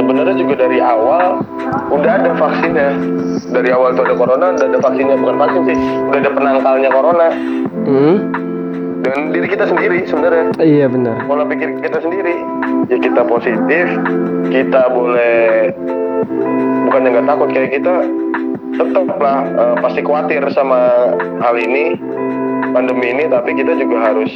sebenarnya 0.01 0.37
juga 0.41 0.65
dari 0.65 0.81
awal 0.81 1.45
udah 1.93 2.13
ada 2.25 2.33
vaksinnya. 2.41 2.91
Dari 3.53 3.69
awal 3.69 3.93
tuh 3.93 4.09
ada 4.09 4.17
corona 4.17 4.57
udah 4.57 4.67
ada 4.73 4.81
vaksinnya. 4.81 5.17
Bukan 5.21 5.37
vaksin 5.37 5.63
sih 5.69 5.77
udah 6.09 6.19
ada 6.25 6.31
penangkalnya 6.33 6.89
corona. 6.89 7.29
Hmm? 7.85 8.17
dan 9.01 9.33
diri 9.33 9.49
kita 9.49 9.65
sendiri 9.65 10.05
sebenarnya. 10.05 10.53
Iya 10.61 10.87
benar. 10.93 11.25
Pola 11.25 11.49
pikir 11.49 11.81
kita 11.81 12.05
sendiri. 12.05 12.37
Ya 12.93 13.01
kita 13.01 13.25
positif 13.25 13.89
kita 14.53 14.93
boleh 14.93 15.73
bukannya 16.89 17.09
nggak 17.17 17.29
takut 17.29 17.49
kayak 17.55 17.71
kita 17.81 17.95
tetaplah 18.77 19.39
eh, 19.47 19.77
pasti 19.81 20.01
khawatir 20.05 20.43
sama 20.53 21.13
hal 21.43 21.55
ini 21.57 21.97
pandemi 22.71 23.13
ini 23.13 23.25
tapi 23.29 23.57
kita 23.57 23.77
juga 23.77 24.11
harus 24.11 24.31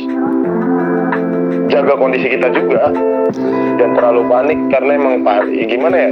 jaga 1.68 1.94
kondisi 1.94 2.26
kita 2.28 2.48
juga. 2.50 2.90
Dan 3.74 3.98
terlalu 3.98 4.22
panik 4.26 4.58
karena 4.70 4.90
emang 4.94 5.14
pa- 5.20 5.46
ya 5.46 5.64
gimana 5.66 5.96
ya? 5.96 6.10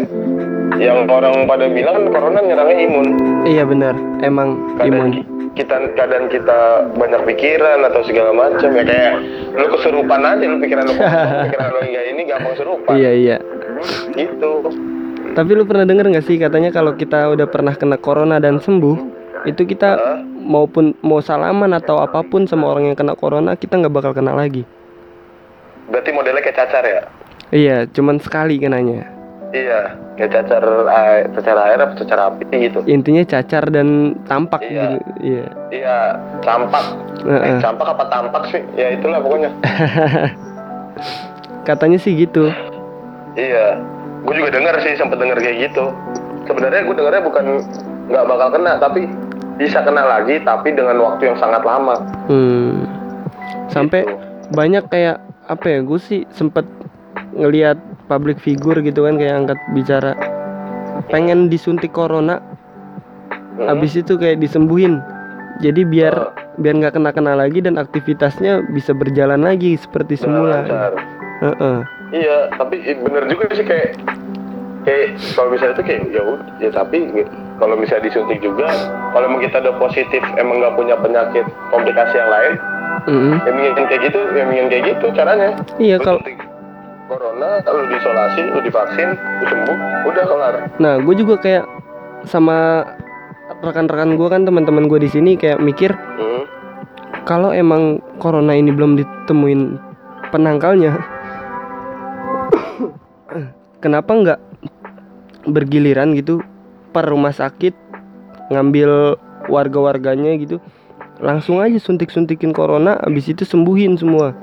Yang 0.73 0.99
orang 1.07 1.35
pada 1.45 1.69
bilang 1.69 1.95
kan 1.95 2.05
corona 2.11 2.39
nyerangnya 2.41 2.77
imun. 2.81 3.07
Iya 3.45 3.63
benar. 3.63 3.95
Emang 4.21 4.59
kadang 4.77 4.91
imun. 4.91 5.11
ki- 5.15 5.29
kita 5.53 5.77
kadang 5.93 6.33
kita 6.33 6.59
banyak 6.97 7.29
pikiran 7.29 7.85
atau 7.85 8.01
segala 8.03 8.33
macam 8.33 8.73
ya 8.73 8.83
kayak 8.83 9.15
lu 9.53 9.67
kesurupan 9.69 10.25
aja 10.25 10.45
lu 10.49 10.57
pikiran 10.59 10.89
lu 10.89 10.97
pikiran 11.45 11.69
lu 11.69 11.81
enggak 11.85 12.05
ini 12.09 12.21
gampang 12.25 12.53
kesurupan. 12.57 12.93
Iya 12.97 13.11
iya. 13.13 13.37
Gitu. 14.17 14.53
Tapi 15.33 15.51
lu 15.53 15.65
pernah 15.65 15.85
denger 15.85 16.09
nggak 16.09 16.25
sih 16.25 16.37
katanya 16.37 16.73
kalau 16.73 16.93
kita 16.93 17.29
udah 17.31 17.47
pernah 17.47 17.73
kena 17.73 17.97
corona 17.97 18.37
dan 18.37 18.59
sembuh 18.59 18.97
itu 19.43 19.63
kita 19.65 19.91
Hah? 19.93 20.19
maupun 20.23 20.95
mau 21.01 21.19
salaman 21.19 21.75
atau 21.75 21.99
apa 21.99 22.23
pun 22.23 22.47
sama 22.47 22.71
orang 22.71 22.93
yang 22.93 22.97
kena 22.97 23.13
corona 23.13 23.55
kita 23.55 23.75
nggak 23.75 23.91
bakal 23.91 24.13
kena 24.15 24.33
lagi 24.33 24.63
berarti 25.89 26.11
modelnya 26.11 26.41
kayak 26.41 26.59
cacar 26.59 26.85
ya? 26.85 27.01
Iya 27.51 27.77
cuman 27.89 28.17
sekali 28.19 28.57
kenanya. 28.57 29.05
Iya 29.53 29.95
kayak 30.17 30.31
cacar 30.33 30.63
air, 30.89 31.23
cacar 31.31 31.57
air 31.61 31.79
apa 31.79 31.93
cacar 31.95 32.19
api 32.27 32.43
gitu. 32.49 32.79
Intinya 32.87 33.23
cacar 33.23 33.69
dan 33.69 34.17
tampak 34.25 34.61
Iya. 34.63 34.69
gitu 34.69 34.97
iya. 35.21 35.45
Iya 35.69 35.97
campak. 36.41 36.85
Eh, 37.23 37.31
Heeh. 37.31 37.57
campak 37.61 37.87
apa 37.91 38.05
tampak 38.09 38.43
sih? 38.49 38.63
Ya 38.73 38.89
itulah 38.91 39.21
pokoknya. 39.21 39.51
Katanya 41.63 41.97
sih 41.97 42.13
gitu. 42.17 42.51
Iya. 43.35 43.79
Gue 44.23 44.35
juga 44.35 44.51
dengar 44.51 44.75
sih 44.81 44.95
sempet 44.95 45.19
dengar 45.19 45.37
kayak 45.37 45.71
gitu. 45.71 45.91
Sebenarnya 46.45 46.83
gue 46.83 46.95
dengarnya 46.95 47.23
bukan 47.23 47.45
nggak 48.09 48.25
bakal 48.27 48.49
kena 48.51 48.73
tapi 48.79 49.07
bisa 49.55 49.79
kena 49.79 50.03
lagi 50.03 50.43
tapi 50.43 50.73
dengan 50.73 50.97
waktu 50.99 51.29
yang 51.29 51.37
sangat 51.39 51.63
lama. 51.63 51.95
Hmm. 52.27 52.83
sampai 53.69 54.05
Gitu. 54.05 54.17
banyak 54.53 54.85
kayak 54.89 55.17
apa 55.53 55.67
ya 55.69 55.79
gue 55.85 56.01
sih 56.01 56.25
sempet 56.33 56.65
ngelihat 57.33 57.77
public 58.09 58.41
figure 58.41 58.81
gitu 58.81 59.05
kan 59.05 59.17
kayak 59.17 59.45
angkat 59.45 59.59
bicara 59.73 60.13
pengen 61.09 61.49
disuntik 61.49 61.93
corona 61.93 62.41
Hmm. 63.53 63.69
habis 63.69 63.93
itu 63.93 64.17
kayak 64.17 64.41
disembuhin 64.41 65.05
jadi 65.61 65.85
biar 65.85 66.15
Oh. 66.17 66.33
biar 66.57 66.75
nggak 66.81 66.97
kena 66.97 67.11
kena 67.13 67.33
lagi 67.37 67.61
dan 67.61 67.77
aktivitasnya 67.77 68.65
bisa 68.73 68.97
berjalan 68.97 69.45
lagi 69.45 69.77
seperti 69.77 70.17
semula 70.17 70.65
lancar. 70.65 70.93
Heeh. 71.41 71.79
Iya, 72.13 72.53
tapi 72.53 72.81
bener 72.81 73.25
juga 73.29 73.47
sih 73.53 73.65
kayak 73.65 73.97
kayak 74.83 75.15
kalau 75.39 75.49
misalnya 75.55 75.75
itu 75.79 75.85
kayak 75.87 76.03
ya 76.11 76.23
ya 76.59 76.71
tapi 76.75 76.99
kalau 77.63 77.75
misalnya 77.79 78.11
disuntik 78.11 78.39
juga 78.43 78.67
kalau 79.15 79.25
emang 79.31 79.43
kita 79.43 79.63
udah 79.63 79.75
positif 79.79 80.23
emang 80.35 80.59
nggak 80.59 80.75
punya 80.75 80.95
penyakit 80.99 81.47
komplikasi 81.71 82.15
yang 82.19 82.31
lain 82.31 82.53
Mm-mm. 83.07 83.35
yang 83.47 83.57
ingin 83.59 83.87
kayak 83.87 84.03
gitu 84.11 84.21
yang 84.35 84.49
ingin 84.51 84.67
kayak 84.71 84.85
gitu 84.95 85.07
caranya 85.15 85.51
iya 85.79 85.97
kalau 86.03 86.19
corona 87.07 87.63
lu 87.63 87.83
diisolasi 87.91 88.41
lu 88.51 88.59
divaksin 88.63 89.09
lu 89.15 89.45
sembuh 89.47 89.77
udah 90.11 90.25
kelar 90.27 90.55
nah 90.83 90.95
gue 90.99 91.15
juga 91.15 91.35
kayak 91.39 91.65
sama 92.27 92.87
rekan-rekan 93.63 94.19
gue 94.19 94.29
kan 94.31 94.43
teman-teman 94.43 94.91
gue 94.91 94.99
di 95.03 95.11
sini 95.11 95.39
kayak 95.39 95.63
mikir 95.63 95.95
hmm. 95.95 96.43
kalau 97.23 97.55
emang 97.55 98.03
corona 98.19 98.55
ini 98.59 98.75
belum 98.75 98.99
ditemuin 98.99 99.79
penangkalnya 100.35 100.99
kenapa 103.85 104.11
nggak 104.11 104.41
bergiliran 105.47 106.15
gitu 106.15 106.41
per 106.91 107.09
rumah 107.09 107.33
sakit 107.33 107.75
ngambil 108.51 109.17
warga-warganya 109.49 110.37
gitu 110.39 110.63
langsung 111.19 111.63
aja 111.63 111.79
suntik-suntikin 111.79 112.51
corona 112.51 112.99
habis 113.01 113.31
itu 113.31 113.43
sembuhin 113.43 113.99
semua 113.99 114.35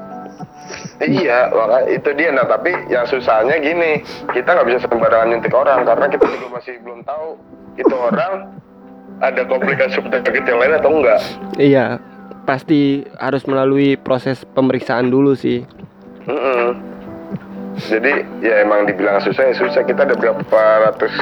Iya, 1.01 1.51
maka 1.51 1.89
itu 1.91 2.07
dia. 2.15 2.31
Nah, 2.31 2.47
tapi 2.47 2.71
yang 2.87 3.03
susahnya 3.03 3.59
gini, 3.59 3.99
kita 4.31 4.55
nggak 4.55 4.67
bisa 4.69 4.79
sembarangan 4.87 5.35
nyuntik 5.35 5.51
orang 5.51 5.83
karena 5.83 6.05
kita 6.07 6.23
juga 6.29 6.47
masih 6.55 6.79
belum 6.79 7.03
tahu 7.03 7.27
itu 7.75 7.95
orang 7.95 8.33
ada 9.19 9.41
komplikasi 9.43 9.99
penyakit 9.99 10.43
yang 10.47 10.59
lain 10.59 10.73
atau 10.79 10.91
enggak. 10.95 11.19
iya 11.59 11.99
pasti 12.47 13.03
harus 13.19 13.43
melalui 13.45 13.99
proses 13.99 14.41
pemeriksaan 14.55 15.11
dulu 15.11 15.35
sih 15.35 15.63
Mm-mm. 16.25 16.79
Jadi 17.87 18.13
ya 18.43 18.65
emang 18.65 18.83
dibilang 18.89 19.23
susah 19.23 19.51
ya 19.51 19.55
susah. 19.55 19.81
Kita 19.87 20.03
ada 20.03 20.15
berapa 20.17 20.63
ratus 20.89 21.13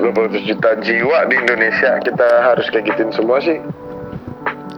berapa 0.00 0.18
ratus 0.26 0.42
juta 0.48 0.70
jiwa 0.80 1.28
di 1.28 1.34
Indonesia 1.36 2.00
kita 2.00 2.28
harus 2.52 2.66
kayak 2.72 2.90
gituin 2.90 3.12
semua 3.12 3.38
sih. 3.44 3.60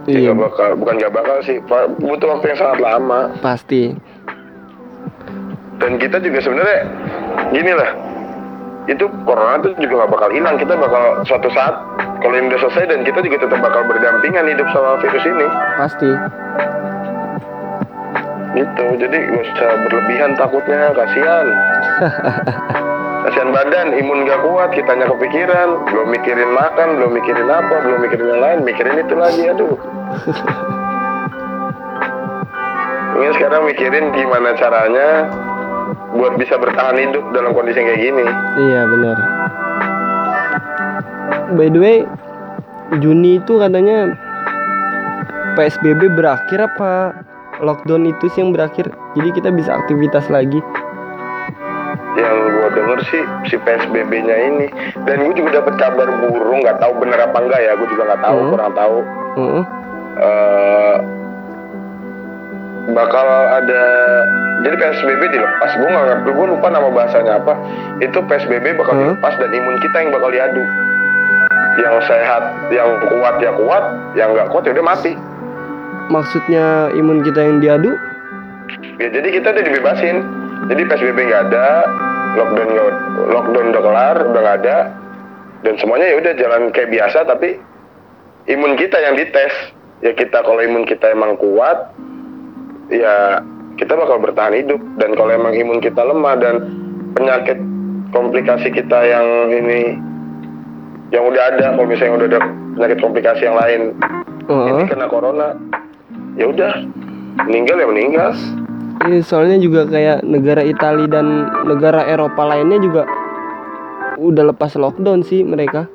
Ya 0.03 0.19
iya 0.19 0.35
nggak 0.35 0.39
bakal, 0.51 0.69
bukan 0.75 0.93
nggak 0.99 1.13
bakal 1.15 1.37
sih. 1.47 1.57
Butuh 2.03 2.27
waktu 2.37 2.45
yang 2.51 2.59
sangat 2.59 2.79
lama. 2.83 3.31
pasti 3.39 3.95
Dan 5.79 5.95
kita 5.99 6.19
juga 6.19 6.39
sebenarnya 6.43 6.79
gini 7.55 7.71
lah. 7.71 7.91
Itu 8.83 9.07
corona 9.23 9.63
tuh 9.63 9.71
juga 9.79 10.03
nggak 10.03 10.11
bakal 10.11 10.29
hilang. 10.35 10.55
Kita 10.59 10.75
bakal 10.75 11.23
suatu 11.23 11.47
saat 11.55 11.75
kalau 12.19 12.35
ini 12.35 12.51
udah 12.51 12.61
selesai 12.67 12.87
dan 12.91 12.99
kita 13.07 13.19
juga 13.23 13.47
tetap 13.47 13.59
bakal 13.63 13.83
berdampingan 13.87 14.47
hidup 14.47 14.67
sama 14.75 14.99
virus 15.03 15.23
ini. 15.27 15.47
pasti 15.79 16.09
gitu 18.53 18.85
jadi 19.01 19.17
gak 19.33 19.41
usah 19.41 19.71
berlebihan 19.89 20.31
takutnya 20.37 20.93
kasihan. 20.93 21.47
Kasihan 23.23 23.55
badan 23.55 23.95
imun 23.95 24.27
gak 24.27 24.43
kuat 24.43 24.69
kitanya 24.75 25.07
kepikiran. 25.07 25.69
Belum 25.89 26.07
mikirin 26.11 26.51
makan 26.53 26.99
belum 26.99 27.11
mikirin 27.17 27.47
apa 27.49 27.75
belum 27.81 27.99
mikirin 28.03 28.27
yang 28.35 28.41
lain 28.43 28.59
mikirin 28.67 28.99
itu 29.01 29.15
lagi 29.15 29.43
aduh. 29.49 29.77
Ini 33.13 33.29
sekarang 33.37 33.63
mikirin 33.69 34.09
gimana 34.11 34.57
caranya 34.57 35.29
buat 36.13 36.33
bisa 36.37 36.57
bertahan 36.57 36.97
hidup 36.97 37.25
dalam 37.33 37.53
kondisi 37.53 37.81
kayak 37.81 38.01
gini. 38.01 38.25
Iya 38.57 38.81
benar. 38.89 39.17
By 41.53 41.69
the 41.69 41.79
way, 41.79 41.97
Juni 42.97 43.37
itu 43.37 43.61
katanya 43.61 44.17
PSBB 45.53 46.17
berakhir 46.17 46.65
apa 46.65 47.13
lockdown 47.59 48.07
itu 48.07 48.25
sih 48.29 48.41
yang 48.41 48.51
berakhir. 48.51 48.87
Jadi 49.13 49.29
kita 49.31 49.49
bisa 49.49 49.75
aktivitas 49.75 50.25
lagi. 50.27 50.63
yang 52.13 52.29
gua 52.53 52.69
denger 52.69 52.99
sih 53.03 53.21
si 53.43 53.55
PSBB-nya 53.57 54.37
ini 54.37 54.67
dan 55.03 55.25
gue 55.25 55.33
juga 55.33 55.59
dapat 55.59 55.81
kabar 55.81 56.05
burung 56.21 56.61
nggak 56.61 56.77
tahu 56.77 56.93
bener 56.95 57.17
apa 57.19 57.33
enggak 57.35 57.57
ya 57.59 57.73
gue 57.73 57.89
juga 57.89 58.03
nggak 58.05 58.21
tahu 58.21 58.37
Hmm. 58.37 58.51
kurang 58.53 58.71
tahu 58.71 58.97
Heeh. 59.33 59.63
eh 60.15 60.95
bakal 62.93 63.25
ada 63.51 63.83
jadi 64.61 64.75
PSBB 64.77 65.21
dilepas 65.27 65.71
gue 65.73 65.89
nggak 65.89 66.05
ngerti 66.05 66.29
gue 66.29 66.47
lupa 66.47 66.67
nama 66.69 66.87
bahasanya 66.87 67.41
apa 67.41 67.53
itu 67.97 68.17
PSBB 68.21 68.65
bakal 68.77 68.93
Hmm. 68.93 69.01
dilepas 69.09 69.33
dan 69.35 69.49
imun 69.49 69.75
kita 69.81 69.95
yang 69.97 70.11
bakal 70.13 70.29
diadu 70.29 70.63
yang 71.75 71.97
sehat 71.99 72.43
yang 72.69 72.89
kuat 73.03 73.41
ya 73.41 73.49
kuat 73.51 73.83
yang 74.13 74.29
nggak 74.31 74.47
kuat 74.47 74.63
ya 74.63 74.71
udah 74.71 74.85
mati 74.85 75.17
Maksudnya 76.13 76.93
imun 76.93 77.25
kita 77.25 77.41
yang 77.41 77.57
diadu? 77.57 77.91
ya 79.01 79.09
jadi 79.09 79.27
kita 79.33 79.47
udah 79.49 79.63
dibebasin. 79.65 80.17
Jadi 80.69 80.81
PSBB 80.85 81.17
nggak 81.27 81.43
ada 81.51 81.67
lockdown 82.37 82.69
lockdown 83.27 83.65
udah 83.73 83.81
kelar 83.83 84.15
udah 84.21 84.41
nggak 84.45 84.57
ada. 84.63 84.77
Dan 85.65 85.73
semuanya 85.81 86.13
ya 86.13 86.15
udah 86.21 86.33
jalan 86.37 86.61
kayak 86.71 86.93
biasa 86.93 87.25
tapi 87.25 87.57
imun 88.45 88.77
kita 88.77 89.01
yang 89.01 89.17
dites. 89.17 89.53
Ya 90.05 90.13
kita 90.13 90.45
kalau 90.45 90.61
imun 90.61 90.85
kita 90.85 91.09
emang 91.09 91.33
kuat 91.41 91.91
ya 92.93 93.41
kita 93.75 93.97
bakal 93.97 94.21
bertahan 94.21 94.53
hidup. 94.53 94.79
Dan 95.01 95.17
kalau 95.17 95.33
emang 95.33 95.57
imun 95.57 95.81
kita 95.81 96.05
lemah 96.05 96.37
dan 96.37 96.55
penyakit 97.17 97.57
komplikasi 98.13 98.69
kita 98.69 98.99
yang 99.01 99.25
ini 99.49 99.97
yang 101.09 101.25
udah 101.25 101.43
ada 101.53 101.73
kalau 101.73 101.89
misalnya 101.89 102.21
udah 102.21 102.27
ada 102.29 102.41
penyakit 102.77 102.97
komplikasi 103.01 103.41
yang 103.43 103.57
lain 103.57 103.81
Oh. 104.43 104.67
ini 104.67 104.91
kena 104.91 105.07
corona 105.07 105.55
ya 106.33 106.45
udah 106.45 106.73
meninggal 107.43 107.77
ya 107.77 107.87
meninggal 107.87 108.31
Iya, 109.03 109.19
soalnya 109.19 109.59
juga 109.59 109.83
kayak 109.83 110.23
negara 110.23 110.63
Italia 110.63 111.09
dan 111.11 111.27
negara 111.65 112.07
Eropa 112.07 112.39
lainnya 112.45 112.79
juga 112.79 113.03
udah 114.15 114.47
lepas 114.47 114.73
lockdown 114.73 115.19
sih 115.21 115.43
mereka. 115.43 115.89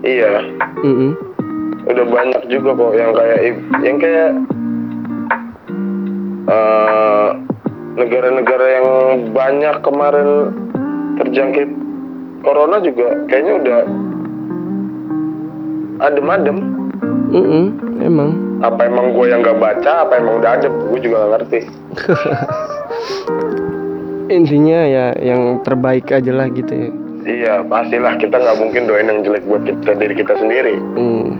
iya 0.00 0.40
Mm-mm. 0.80 1.12
udah 1.84 2.04
banyak 2.06 2.42
juga 2.48 2.72
kok 2.72 2.92
yang 2.94 3.12
kayak 3.12 3.38
yang 3.82 3.96
kayak 3.98 4.30
eh, 6.48 7.28
negara-negara 7.98 8.66
yang 8.70 8.86
banyak 9.30 9.76
kemarin 9.84 10.28
terjangkit 11.20 11.68
corona 12.40 12.80
juga 12.80 13.20
kayaknya 13.28 13.52
udah 13.58 13.80
adem-adem 16.00 16.56
Mm-mm, 17.30 17.64
Emang. 18.00 18.49
Apa 18.60 18.80
emang 18.84 19.12
gue 19.12 19.26
yang 19.26 19.40
gak 19.40 19.56
baca 19.56 20.04
apa 20.04 20.16
emang 20.16 20.38
udah 20.38 20.50
adem 20.54 20.72
gue 20.88 21.00
juga 21.00 21.16
gak 21.18 21.30
ngerti 21.34 21.60
Intinya 24.30 24.86
ya 24.86 25.06
yang 25.18 25.58
terbaik 25.60 26.06
aja 26.08 26.30
lah 26.30 26.46
gitu 26.48 26.70
ya. 26.70 26.90
iya 27.20 27.54
pastilah 27.60 28.14
kita 28.16 28.32
nggak 28.32 28.58
mungkin 28.58 28.86
doain 28.86 29.04
yang 29.04 29.20
jelek 29.20 29.44
buat 29.44 29.60
kita 29.62 29.92
diri 29.94 30.14
kita 30.14 30.34
sendiri 30.36 30.78
Hmm. 30.94 31.36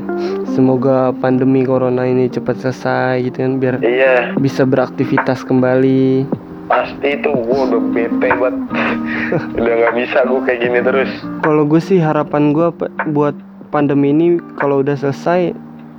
Semoga 0.50 1.14
pandemi 1.14 1.62
corona 1.62 2.02
ini 2.02 2.26
cepat 2.26 2.58
selesai 2.58 3.22
gitu 3.22 3.38
kan 3.38 3.52
biar 3.56 3.74
iya 3.80 4.34
bisa 4.34 4.66
beraktivitas 4.66 5.40
kembali. 5.40 6.26
pasti 6.66 7.14
itu 7.14 7.26
gue 7.26 7.58
udah 7.64 7.82
bete 7.90 8.28
banget 8.28 8.54
udah 9.58 9.72
nggak 9.76 9.94
bisa 9.96 10.18
gue 10.22 10.40
kayak 10.44 10.60
gini 10.60 10.78
terus 10.80 11.10
Kalau 11.40 11.62
gue 11.64 11.78
sih 11.78 11.98
harapan 11.98 12.50
gue 12.50 12.68
buat 13.08 13.34
pandemi 13.68 14.10
ini 14.10 14.26
kalau 14.54 14.78
udah 14.80 14.94
selesai 14.94 15.50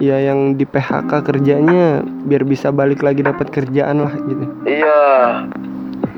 ya 0.02 0.18
yang 0.18 0.58
di 0.58 0.66
PHK 0.66 1.22
kerjanya 1.22 2.02
biar 2.26 2.42
bisa 2.42 2.74
balik 2.74 3.00
lagi 3.00 3.22
dapat 3.22 3.48
kerjaan 3.48 4.02
lah 4.02 4.14
gitu. 4.20 4.46
Iya. 4.66 5.02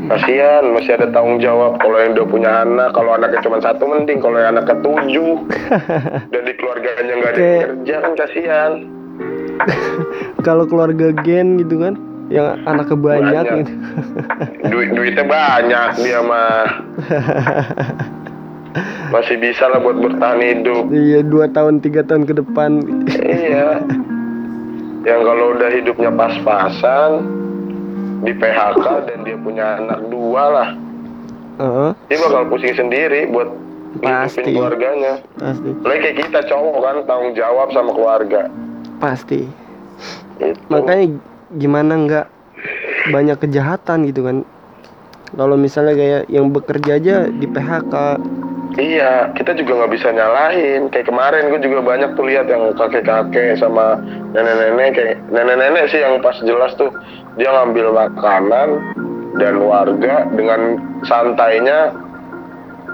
Kasihan 0.03 0.67
masih 0.69 0.95
ada 0.95 1.07
tanggung 1.09 1.39
jawab 1.39 1.79
kalau 1.79 1.95
yang 1.95 2.11
udah 2.13 2.27
punya 2.27 2.51
anak, 2.61 2.91
kalau 2.91 3.11
anaknya 3.13 3.39
cuma 3.39 3.59
satu 3.59 3.83
mending, 3.85 4.19
kalau 4.19 4.35
yang 4.35 4.51
anaknya 4.51 4.75
tujuh 4.81 5.47
dan 6.31 6.41
di 6.41 6.53
keluarganya 6.53 7.13
nggak 7.13 7.29
ada 7.29 7.35
yang 7.35 7.35
Kayak- 7.35 7.63
kerja 7.65 7.95
kan 7.99 8.11
kasihan. 8.15 8.71
Kalau 10.43 10.65
keluarga 10.65 11.13
gen 11.21 11.55
gitu 11.55 11.77
kan 11.77 11.95
yang 12.27 12.59
anaknya 12.65 12.97
banyak, 12.97 13.31
Banyak. 13.45 13.57
gitu. 13.61 13.73
Duit 14.73 14.89
duitnya 14.91 15.23
banyak 15.23 15.89
dia 16.01 16.19
mah. 16.19 16.63
Masih 19.09 19.37
bisa 19.37 19.67
lah 19.67 19.77
buat 19.77 19.95
bertahan 19.95 20.41
hidup. 20.41 20.89
Iya 20.89 21.21
dua 21.21 21.45
tahun 21.47 21.77
tiga 21.79 22.01
tahun 22.01 22.25
ke 22.25 22.33
depan. 22.35 22.71
iya. 23.19 23.77
Yang 25.03 25.21
kalau 25.21 25.45
udah 25.53 25.69
hidupnya 25.69 26.09
pas-pasan 26.09 27.11
di 28.23 28.31
PHK 28.31 28.85
dan 29.03 29.17
dia 29.21 29.35
punya 29.35 29.77
anak 29.77 29.99
dua 30.07 30.43
lah, 30.47 30.69
Heeh, 31.53 31.91
dia 32.07 32.17
bakal 32.17 32.47
pusing 32.47 32.71
sendiri 32.71 33.27
buat 33.27 33.51
Pasti. 33.99 34.41
keluarganya. 34.47 35.19
pasti 35.35 35.69
Lagi 35.83 35.99
kayak 36.01 36.17
kita 36.23 36.39
cowok 36.47 36.77
kan 36.79 36.95
tanggung 37.03 37.35
jawab 37.35 37.67
sama 37.69 37.91
keluarga. 37.91 38.47
pasti. 38.97 39.43
Itu. 40.39 40.57
Makanya 40.65 41.19
gimana 41.53 41.93
nggak 41.99 42.27
banyak 43.11 43.37
kejahatan 43.37 44.07
gitu 44.07 44.23
kan? 44.23 44.37
Kalau 45.29 45.59
misalnya 45.59 45.93
kayak 45.93 46.21
yang 46.25 46.47
bekerja 46.47 46.91
aja 46.95 47.15
di 47.27 47.43
PHK, 47.43 47.93
Iya, 48.73 49.29
kita 49.33 49.53
juga 49.53 49.83
nggak 49.83 49.93
bisa 49.93 50.09
nyalahin. 50.09 50.89
Kayak 50.89 51.07
kemarin 51.07 51.49
gue 51.49 51.61
juga 51.61 51.79
banyak 51.79 52.17
tuh 52.17 52.25
lihat 52.25 52.49
yang 52.49 52.73
kakek-kakek 52.73 53.61
sama 53.61 54.01
nenek-nenek 54.33 54.89
kayak 54.93 55.15
nenek-nenek 55.29 55.87
sih 55.87 56.01
yang 56.01 56.17
pas 56.19 56.33
jelas 56.41 56.73
tuh 56.73 56.89
dia 57.37 57.53
ngambil 57.53 57.93
makanan 57.93 58.69
dan 59.37 59.53
warga 59.61 60.25
dengan 60.31 60.77
santainya 61.05 61.93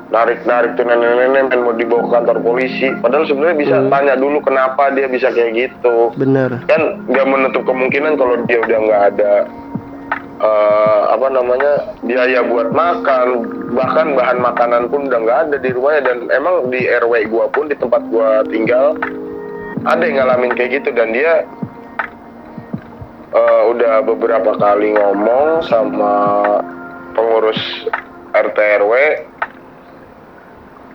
narik-narik 0.10 0.74
tuh 0.74 0.84
nenek-nenek 0.84 1.48
dan 1.48 1.60
mau 1.62 1.72
dibawa 1.72 2.02
ke 2.02 2.12
kantor 2.12 2.38
polisi. 2.42 2.88
Padahal 3.00 3.24
sebenarnya 3.24 3.58
bisa 3.58 3.76
Hmm. 3.78 3.88
tanya 3.88 4.14
dulu 4.18 4.42
kenapa 4.42 4.90
dia 4.92 5.06
bisa 5.06 5.30
kayak 5.30 5.54
gitu. 5.56 6.12
bener. 6.18 6.60
kan 6.66 6.82
nggak 7.08 7.24
menutup 7.24 7.64
kemungkinan 7.64 8.18
kalau 8.18 8.36
dia 8.44 8.60
udah 8.60 8.80
nggak 8.84 9.04
ada 9.16 9.32
eh, 10.40 11.02
apa 11.12 11.28
namanya 11.28 11.74
biaya 12.04 12.40
buat 12.48 12.72
makan 12.72 13.28
bahkan 13.76 14.16
bahan 14.16 14.40
makanan 14.40 14.84
pun 14.88 15.12
udah 15.12 15.20
nggak 15.20 15.40
ada 15.48 15.58
di 15.60 15.70
rumahnya. 15.76 16.02
Dan 16.08 16.18
emang 16.32 16.72
di 16.72 16.88
RW 16.88 17.28
gua 17.30 17.52
pun 17.52 17.68
di 17.68 17.76
tempat 17.76 18.02
gua 18.08 18.42
tinggal 18.48 18.96
ada 19.88 20.04
yang 20.04 20.24
ngalamin 20.24 20.56
kayak 20.56 20.82
gitu. 20.82 20.96
Dan 20.96 21.12
dia 21.12 21.44
eh, 23.36 23.62
udah 23.70 24.02
beberapa 24.08 24.56
kali 24.58 24.96
ngomong 24.96 25.64
sama 25.68 26.16
pengurus 27.14 27.60
RT 28.32 28.58
RW 28.84 28.94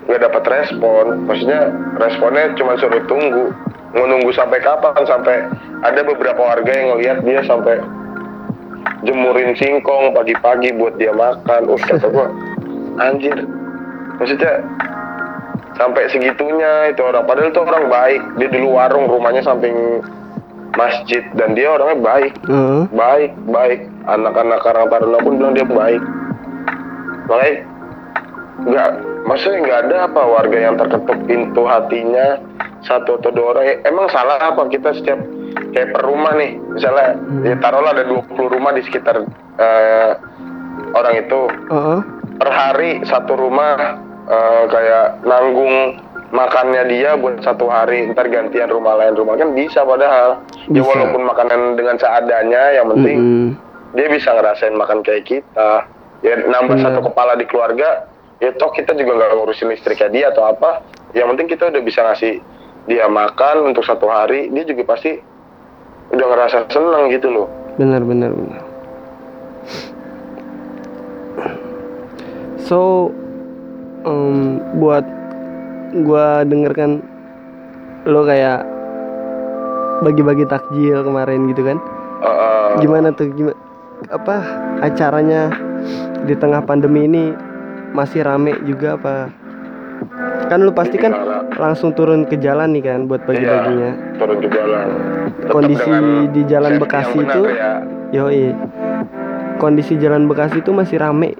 nggak 0.08 0.20
dapat 0.20 0.44
respon. 0.48 1.24
Maksudnya 1.28 1.72
responnya 2.00 2.52
cuma 2.56 2.76
suruh 2.80 3.04
tunggu. 3.08 3.52
Mau 3.94 4.10
nunggu 4.10 4.34
sampai 4.34 4.58
kapan? 4.58 5.06
Sampai 5.06 5.46
ada 5.86 6.00
beberapa 6.02 6.42
warga 6.42 6.72
yang 6.74 6.98
ngelihat 6.98 7.18
dia 7.22 7.40
sampai 7.46 7.78
jemurin 9.04 9.52
singkong 9.56 10.12
pagi-pagi 10.16 10.74
buat 10.76 10.96
dia 10.96 11.12
makan. 11.12 11.70
Uh 11.70 11.78
kata 11.78 12.08
gua 12.10 12.28
anjir. 13.00 13.36
Maksudnya 14.18 14.62
sampai 15.76 16.08
segitunya 16.10 16.92
itu 16.92 17.02
orang. 17.04 17.24
Padahal 17.28 17.50
itu 17.50 17.60
orang 17.62 17.86
baik. 17.90 18.22
Dia 18.40 18.48
dulu 18.50 18.68
warung 18.78 19.06
rumahnya 19.06 19.42
samping 19.44 20.00
masjid. 20.74 21.22
Dan 21.36 21.54
dia 21.54 21.70
orangnya 21.70 21.98
baik. 22.00 22.32
Heeh. 22.48 22.82
baik 22.92 23.32
baik. 23.50 23.80
Anak-anak 24.04 24.60
Karang 24.60 24.88
Taruna 24.92 25.18
pun 25.20 25.38
bilang 25.40 25.54
dia 25.56 25.66
baik. 25.66 26.02
Makanya 27.24 27.54
nggak 28.64 28.90
maksudnya 29.24 29.58
nggak 29.64 29.80
ada 29.88 29.96
apa 30.08 30.22
warga 30.22 30.58
yang 30.60 30.76
terketuk 30.78 31.18
pintu 31.26 31.62
hatinya 31.66 32.38
satu 32.84 33.16
atau 33.18 33.30
dua 33.32 33.56
orang. 33.56 33.64
Ya, 33.64 33.74
emang 33.88 34.06
salah 34.12 34.36
apa 34.38 34.68
kita 34.68 34.92
setiap 34.94 35.18
kayak 35.74 35.88
per 35.94 36.02
rumah 36.02 36.32
nih 36.36 36.58
misalnya 36.72 37.08
ya 37.46 37.54
taruhlah 37.58 37.92
ada 37.94 38.04
20 38.06 38.54
rumah 38.54 38.70
di 38.74 38.82
sekitar 38.86 39.22
eh, 39.58 40.10
orang 40.94 41.14
itu 41.18 41.40
Heeh. 41.70 41.98
per 42.38 42.50
hari 42.50 42.90
satu 43.06 43.34
rumah 43.34 43.98
eh, 44.26 44.62
kayak 44.70 45.06
nanggung 45.26 45.98
makannya 46.34 46.82
dia 46.90 47.14
buat 47.14 47.38
satu 47.46 47.70
hari 47.70 48.10
ntar 48.10 48.26
gantian 48.26 48.66
rumah 48.66 48.98
lain 48.98 49.14
rumah 49.14 49.38
kan 49.38 49.54
bisa 49.54 49.86
padahal 49.86 50.42
ya 50.66 50.82
Bisa. 50.82 50.88
walaupun 50.90 51.22
makanan 51.22 51.78
dengan 51.78 51.94
seadanya 51.94 52.74
yang 52.74 52.90
penting 52.90 53.18
Mm-mm. 53.22 53.48
dia 53.94 54.10
bisa 54.10 54.34
ngerasain 54.34 54.74
makan 54.74 55.06
kayak 55.06 55.30
kita 55.30 55.86
ya 56.26 56.34
nambah 56.42 56.74
Bener. 56.80 56.84
satu 56.90 57.00
kepala 57.06 57.38
di 57.38 57.46
keluarga 57.46 58.10
ya 58.42 58.50
toh 58.58 58.74
kita 58.74 58.98
juga 58.98 59.14
nggak 59.14 59.30
ngurusin 59.38 59.70
listriknya 59.70 60.08
dia 60.10 60.26
atau 60.34 60.50
apa 60.50 60.82
yang 61.14 61.30
penting 61.34 61.54
kita 61.54 61.70
udah 61.70 61.82
bisa 61.86 62.02
ngasih 62.02 62.42
dia 62.90 63.06
makan 63.06 63.70
untuk 63.70 63.86
satu 63.86 64.10
hari 64.10 64.50
dia 64.50 64.66
juga 64.66 64.90
pasti 64.90 65.22
udah 66.14 66.26
ngerasa 66.30 66.58
seneng 66.70 67.10
gitu 67.10 67.28
loh 67.28 67.46
Benar 67.74 68.06
benar 68.06 68.30
benar. 68.30 68.62
So 72.64 73.10
em, 74.06 74.62
buat 74.78 75.02
gua 76.06 76.46
denger 76.46 76.72
kan 76.72 76.90
lo 78.06 78.22
kayak 78.22 78.62
bagi-bagi 80.06 80.46
takjil 80.46 81.02
kemarin 81.02 81.50
gitu 81.50 81.66
kan. 81.66 81.78
Eh, 82.22 82.68
Gimana 82.78 83.10
tuh 83.10 83.34
gimana 83.34 83.58
apa 84.12 84.36
acaranya 84.84 85.50
di 86.22 86.34
tengah 86.38 86.62
pandemi 86.62 87.10
ini 87.10 87.34
masih 87.90 88.22
rame 88.22 88.54
juga 88.62 88.94
apa? 88.94 89.14
Kan 90.46 90.62
lu 90.62 90.70
pasti 90.70 90.94
kan 90.94 91.10
langsung 91.54 91.94
turun 91.94 92.26
ke 92.26 92.36
jalan 92.40 92.74
nih 92.74 92.82
kan 92.82 93.06
buat 93.06 93.22
bagi-baginya. 93.28 93.90
Iya, 93.94 94.18
turun 94.18 94.38
ke 94.42 94.48
jalan 94.50 94.86
Tetap 95.34 95.52
Kondisi 95.54 95.92
di 96.32 96.42
Jalan 96.48 96.72
Bekasi 96.80 97.18
itu 97.20 97.42
ya. 97.52 97.72
Yoi. 98.14 98.44
Kondisi 99.62 99.94
Jalan 100.00 100.26
Bekasi 100.26 100.60
itu 100.64 100.70
masih 100.74 100.98
rame 100.98 101.36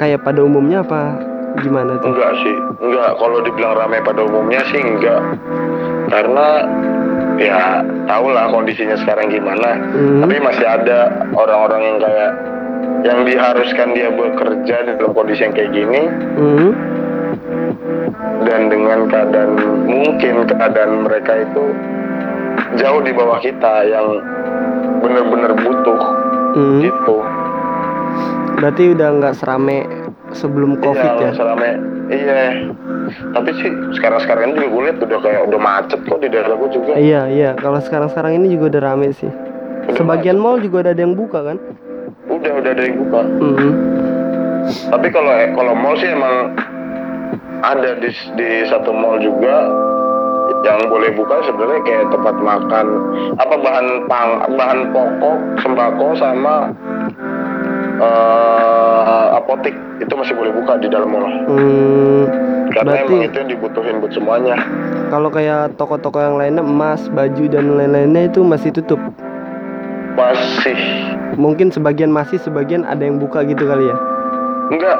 kayak 0.00 0.24
pada 0.24 0.40
umumnya 0.40 0.80
apa 0.80 1.20
gimana 1.60 1.98
tuh? 2.00 2.14
Enggak 2.14 2.32
sih, 2.40 2.54
enggak. 2.80 3.10
Kalau 3.20 3.38
dibilang 3.44 3.74
ramai 3.76 4.00
pada 4.00 4.20
umumnya 4.24 4.62
sih 4.70 4.80
enggak. 4.80 5.20
Karena 6.08 6.46
ya 7.40 7.84
tau 8.08 8.26
lah 8.32 8.48
kondisinya 8.52 8.96
sekarang 9.00 9.28
gimana. 9.28 9.76
Hmm. 9.92 10.24
Tapi 10.24 10.36
masih 10.40 10.66
ada 10.66 11.10
orang-orang 11.36 11.82
yang 11.84 11.98
kayak 12.00 12.30
yang 13.00 13.18
diharuskan 13.24 13.96
dia 13.96 14.12
bekerja 14.12 14.76
dalam 14.84 15.12
kondisi 15.16 15.40
yang 15.44 15.54
kayak 15.56 15.72
gini 15.72 16.02
Hmm. 16.36 16.70
Dan 18.50 18.66
dengan 18.66 19.06
keadaan 19.06 19.50
mungkin 19.86 20.42
keadaan 20.50 21.06
mereka 21.06 21.46
itu 21.46 21.64
jauh 22.74 23.00
di 23.00 23.14
bawah 23.14 23.38
kita 23.38 23.86
yang 23.86 24.18
bener-bener 25.00 25.54
butuh 25.54 26.00
Hmm. 26.50 26.82
gitu. 26.82 27.22
Berarti 28.58 28.90
udah 28.92 29.08
nggak 29.22 29.34
serame 29.38 29.86
sebelum 30.34 30.82
covid 30.82 31.10
iya, 31.22 31.30
ya? 31.30 31.32
Selama, 31.32 31.64
iya. 32.10 32.40
Tapi 33.10 33.50
sih 33.62 33.70
sekarang-sekarang 33.94 34.50
ini 34.50 34.54
juga 34.58 34.68
gue 34.68 34.82
lihat 34.90 34.98
udah 34.98 35.18
kayak 35.22 35.42
udah 35.46 35.60
macet 35.62 36.00
kok 36.02 36.18
di 36.18 36.28
daerah 36.28 36.54
gue 36.58 36.70
juga. 36.74 36.92
Iya 36.98 37.22
iya. 37.30 37.50
Kalau 37.54 37.78
sekarang-sekarang 37.78 38.42
ini 38.42 38.58
juga 38.58 38.76
udah 38.76 38.82
rame 38.82 39.14
sih. 39.14 39.30
Udah 39.30 39.94
Sebagian 39.94 40.38
mall 40.42 40.58
juga 40.58 40.90
ada 40.90 40.98
yang 40.98 41.14
buka 41.14 41.38
kan? 41.54 41.56
Udah 42.26 42.52
udah 42.58 42.70
ada 42.74 42.82
yang 42.82 42.96
buka. 42.98 43.20
Hmm. 43.24 43.72
Tapi 44.90 45.08
kalau 45.10 45.32
eh, 45.34 45.50
kalau 45.54 45.72
mall 45.74 45.96
sih 45.98 46.10
emang 46.10 46.54
ada 47.60 47.96
di 48.00 48.10
di 48.36 48.50
satu 48.68 48.90
mall 48.92 49.20
juga 49.20 49.68
yang 50.60 50.80
boleh 50.92 51.08
buka 51.16 51.40
sebenarnya 51.46 51.80
kayak 51.88 52.06
tempat 52.12 52.36
makan 52.36 52.86
apa 53.40 53.54
bahan 53.56 53.86
pang 54.10 54.30
bahan 54.60 54.80
pokok 54.92 55.38
sembako 55.64 56.06
sama 56.20 56.54
eh, 58.00 59.26
apotik. 59.36 59.72
Itu 60.00 60.16
masih 60.16 60.32
boleh 60.32 60.52
buka 60.56 60.80
di 60.80 60.88
dalam 60.88 61.12
mall. 61.12 61.28
Hmm, 61.48 62.22
karena 62.72 63.04
berarti 63.04 63.12
emang 63.12 63.28
itu 63.28 63.36
yang 63.36 63.50
dibutuhin 63.52 63.94
buat 64.00 64.12
semuanya. 64.16 64.56
kalau 65.12 65.28
kayak 65.28 65.74
toko-toko 65.74 66.22
yang 66.22 66.38
lainnya 66.38 66.62
emas, 66.62 67.10
baju 67.10 67.44
dan 67.50 67.76
lain-lainnya 67.76 68.30
itu 68.30 68.40
masih 68.46 68.70
tutup. 68.72 69.00
masih. 70.16 70.76
Mungkin 71.40 71.72
sebagian 71.72 72.12
masih, 72.12 72.36
sebagian 72.42 72.84
ada 72.84 73.00
yang 73.00 73.16
buka 73.16 73.40
gitu 73.46 73.64
kali 73.64 73.88
ya. 73.88 73.96
enggak 74.70 74.98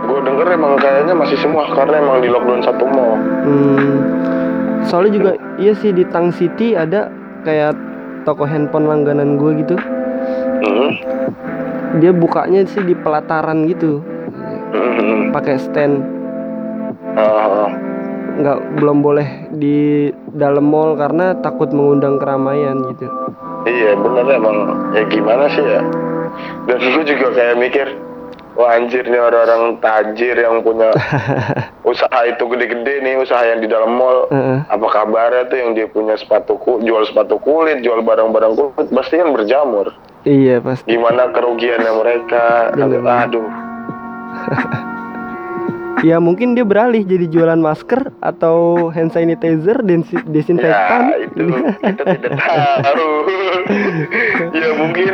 gue 0.00 0.18
denger 0.24 0.46
emang 0.56 0.74
kayaknya 0.76 1.14
masih 1.14 1.36
semua 1.36 1.68
karena 1.70 2.00
emang 2.00 2.24
di 2.24 2.28
lockdown 2.28 2.62
satu 2.64 2.84
mall 2.88 3.16
Hmm, 3.40 3.94
soalnya 4.84 5.12
juga 5.12 5.30
iya 5.56 5.72
sih 5.72 5.92
di 5.92 6.04
Tang 6.08 6.28
City 6.30 6.76
ada 6.76 7.08
kayak 7.42 7.72
toko 8.24 8.44
handphone 8.44 8.84
langganan 8.84 9.40
gue 9.40 9.64
gitu. 9.64 9.76
Mhm. 10.60 10.90
Dia 11.98 12.12
bukanya 12.12 12.62
sih 12.68 12.84
di 12.84 12.92
pelataran 12.92 13.64
gitu, 13.64 14.04
Mhm. 14.70 15.32
pakai 15.32 15.56
stand. 15.56 16.04
Ah, 17.16 17.72
Nggak 18.40 18.58
belum 18.80 18.98
boleh 19.00 19.28
di 19.52 20.08
dalam 20.32 20.64
mall 20.64 20.96
karena 20.96 21.36
takut 21.40 21.68
mengundang 21.72 22.16
keramaian 22.16 22.78
gitu. 22.88 23.04
Iya 23.64 23.92
bener 23.96 24.24
emang 24.32 24.56
ya 24.96 25.04
gimana 25.04 25.44
sih 25.52 25.60
ya 25.60 25.84
Dan 26.64 26.80
gue 26.80 27.04
juga 27.04 27.28
kayak 27.36 27.56
mikir 27.60 27.88
Wah 28.60 28.76
anjir 28.76 29.02
nih 29.02 29.16
orang-orang 29.16 29.80
tajir 29.80 30.36
yang 30.36 30.60
punya 30.60 30.92
usaha 31.82 32.20
itu 32.22 32.44
gede-gede 32.44 33.00
nih 33.00 33.16
Usaha 33.16 33.40
yang 33.42 33.58
di 33.58 33.66
dalam 33.66 33.88
mall 33.90 34.28
Heeh. 34.28 34.68
Apa 34.68 34.84
kabarnya 34.86 35.48
tuh 35.48 35.56
yang 35.56 35.72
dia 35.72 35.88
punya 35.88 36.12
sepatu 36.12 36.60
ku- 36.60 36.76
jual 36.78 37.00
sepatu 37.02 37.40
kulit 37.40 37.80
Jual 37.80 38.04
barang-barang 38.04 38.52
kulit 38.52 38.92
Pasti 38.92 39.16
kan 39.16 39.32
berjamur 39.32 39.96
Iya 40.22 40.60
pasti. 40.60 40.92
Gimana 40.92 41.32
kerugiannya 41.32 41.92
mereka 41.94 42.76
Bener. 42.76 43.00
Aduh 43.00 43.48
Ya 46.00 46.16
mungkin 46.16 46.52
dia 46.52 46.64
beralih 46.64 47.00
jadi 47.00 47.28
jualan 47.28 47.56
masker 47.56 48.08
atau 48.20 48.88
hand 48.88 49.12
sanitizer 49.12 49.80
dan 49.80 50.00
desinfektan. 50.26 51.00
Ya 51.12 51.16
itu 51.20 51.44
kita 51.76 52.02
tidak 52.08 52.32
tahu 52.80 53.08
Ya 54.60 54.68
mungkin 54.76 55.12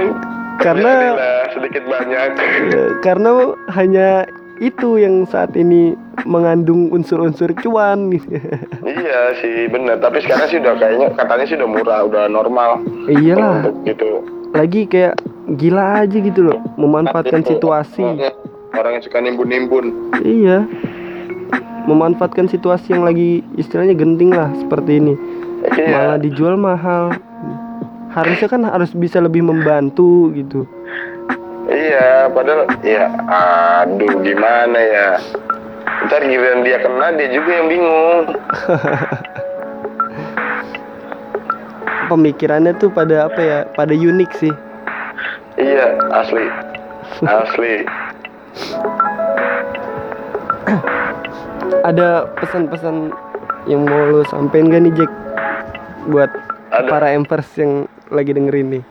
Karena- 0.57 1.17
sedikit 1.53 1.85
banyak 1.85 2.29
Ya, 2.69 2.85
karena 3.01 3.31
hanya 3.71 4.09
itu 4.57 4.97
yang 4.97 5.29
saat 5.29 5.53
ini 5.53 5.93
mengandung 6.25 6.89
unsur-unsur 6.91 7.53
cuan. 7.61 8.09
Iya 8.87 9.21
sih 9.39 9.69
bener 9.69 10.01
Tapi 10.01 10.25
sekarang 10.25 10.47
sih 10.49 10.59
udah 10.59 10.75
kayaknya 10.77 11.09
Katanya 11.13 11.45
sih 11.45 11.57
udah 11.61 11.69
murah 11.69 12.01
Udah 12.07 12.25
normal 12.27 12.81
Iyalah, 13.07 13.69
gitu 13.85 14.25
lagi 14.57 14.89
kayak 14.89 15.21
gila 15.59 16.01
aja 16.01 16.17
gitu 16.17 16.41
loh, 16.41 16.59
memanfaatkan 16.81 17.45
Itu, 17.45 17.59
situasi. 17.59 18.03
orang 18.73 18.93
yang 18.97 19.05
suka 19.05 19.19
nimbun-nimbun 19.21 19.87
Iya. 20.25 20.65
Memanfaatkan 21.85 22.49
situasi 22.49 22.97
yang 22.97 23.05
lagi 23.05 23.45
istilahnya 23.55 23.95
genting 23.95 24.33
lah 24.33 24.49
seperti 24.57 24.99
ini. 24.99 25.15
Malah 25.63 26.17
iya 26.17 26.19
dijual 26.19 26.57
mahal. 26.57 27.15
Harusnya 28.17 28.49
kan 28.49 28.65
harus 28.65 28.97
bisa 28.97 29.21
lebih 29.21 29.45
membantu 29.45 30.33
gitu. 30.33 30.65
iya 31.67 32.31
padahal 32.33 32.65
ya 32.81 33.11
aduh 33.27 34.23
gimana 34.23 34.79
ya 34.79 35.19
ntar 36.07 36.23
giliran 36.23 36.63
dia 36.63 36.79
kena 36.79 37.11
dia 37.19 37.29
juga 37.35 37.51
yang 37.59 37.67
bingung 37.69 38.19
Pemikirannya 42.07 42.71
tuh 42.79 42.87
pada 42.95 43.27
apa 43.27 43.41
ya? 43.43 43.59
Pada 43.75 43.91
unik 43.91 44.31
sih. 44.39 44.55
iya 45.59 45.99
asli 46.15 46.47
asli 47.27 47.83
Ada 51.83 52.31
pesan-pesan 52.39 53.11
yang 53.67 53.83
mau 53.91 54.03
lo 54.07 54.23
sampein 54.31 54.71
gak 54.71 54.87
nih 54.87 54.95
Jack 54.95 55.11
buat 56.15 56.31
Ada. 56.79 56.89
para 56.89 57.09
empers 57.11 57.49
yang 57.57 57.73
lagi 58.09 58.31
dengerin 58.31 58.69
nih? 58.71 58.85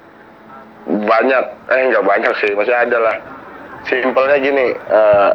banyak 0.86 1.44
eh 1.66 1.82
nggak 1.90 2.06
banyak 2.06 2.34
sih 2.38 2.54
masih 2.54 2.70
ada 2.72 2.98
lah 3.00 3.18
simpelnya 3.84 4.38
gini 4.38 4.70
eh, 4.70 5.32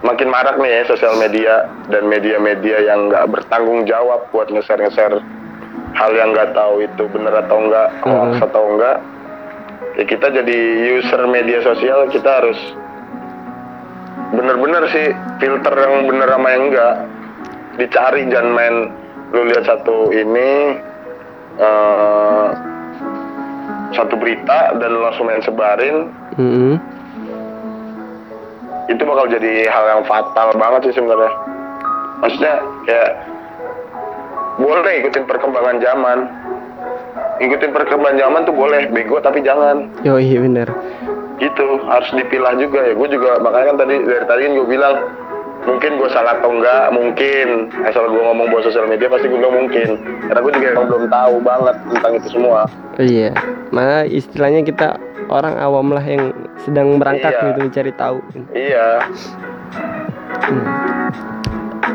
makin 0.00 0.32
marak 0.32 0.56
nih 0.56 0.72
ya 0.72 0.88
sosial 0.88 1.20
media 1.20 1.68
dan 1.86 2.08
media-media 2.08 2.80
yang 2.82 3.12
nggak 3.12 3.28
bertanggung 3.28 3.84
jawab 3.84 4.24
buat 4.32 4.48
ngeser-ngeser 4.48 5.20
hal 5.92 6.10
yang 6.14 6.32
nggak 6.32 6.56
tahu 6.56 6.80
itu 6.80 7.04
bener 7.12 7.44
atau 7.44 7.60
enggak 7.60 7.88
hoax 8.00 8.32
Mhm. 8.34 8.46
atau 8.48 8.62
enggak 8.72 8.96
ya 10.00 10.04
kita 10.08 10.26
jadi 10.32 10.58
user 10.96 11.22
media 11.28 11.60
sosial 11.60 12.08
kita 12.08 12.40
harus 12.40 12.56
bener-bener 14.32 14.86
sih 14.88 15.12
filter 15.36 15.74
yang 15.76 16.08
bener 16.08 16.28
sama 16.30 16.48
yang 16.48 16.64
enggak 16.72 16.94
dicari 17.76 18.24
jangan 18.32 18.48
main 18.48 18.74
lu 19.30 19.44
lihat 19.44 19.68
satu 19.68 20.08
ini 20.08 20.78
eh, 21.58 22.48
satu 23.90 24.14
berita 24.14 24.78
dan 24.78 24.90
langsung 25.02 25.26
main 25.26 25.42
sebarin 25.42 26.06
Mm-mm. 26.38 26.78
itu 28.86 29.02
bakal 29.02 29.26
jadi 29.26 29.66
hal 29.66 29.84
yang 29.98 30.02
fatal 30.06 30.54
banget 30.54 30.90
sih 30.90 30.94
sebenarnya 30.98 31.32
maksudnya 32.22 32.54
kayak 32.86 33.10
boleh 34.60 34.92
ikutin 35.02 35.24
perkembangan 35.26 35.76
zaman 35.80 36.18
ikutin 37.40 37.72
perkembangan 37.72 38.18
zaman 38.20 38.40
tuh 38.44 38.54
boleh 38.54 38.86
bego 38.92 39.18
tapi 39.18 39.40
jangan 39.40 39.88
Yo 40.04 40.20
iya 40.20 40.38
bener. 40.44 40.68
gitu 41.40 41.80
harus 41.88 42.12
dipilah 42.12 42.52
juga 42.60 42.84
ya 42.84 42.92
gue 42.92 43.08
juga 43.08 43.40
makanya 43.40 43.72
kan 43.72 43.76
tadi 43.80 43.94
dari 44.04 44.24
tadi 44.28 44.40
kan 44.44 44.52
gue 44.60 44.68
bilang 44.68 44.94
mungkin 45.60 45.96
gue 45.96 46.08
salah 46.08 46.34
atau 46.34 46.50
enggak 46.50 46.88
mungkin 46.90 47.46
asal 47.82 48.06
gue 48.06 48.16
ngomong 48.18 48.48
bahwa 48.48 48.62
sosial 48.62 48.84
media 48.84 49.06
pasti 49.06 49.26
gue 49.26 49.36
bilang 49.36 49.56
mungkin 49.60 49.88
karena 50.24 50.40
gue 50.40 50.52
juga 50.54 50.66
emang 50.70 50.86
belum 50.86 51.04
tahu 51.06 51.34
banget 51.40 51.76
tentang 51.90 52.12
itu 52.14 52.28
semua 52.30 52.60
Iya. 52.96 53.32
Mana 53.70 54.04
istilahnya 54.04 54.60
kita 54.60 55.00
orang 55.26 55.56
awam 55.56 55.88
lah 55.88 56.02
yang 56.02 56.32
sedang 56.58 56.96
berangkat 56.96 57.32
Iya. 57.32 57.44
gitu 57.46 57.58
mencari 57.62 57.92
tahu. 57.94 58.18
iya 58.52 58.88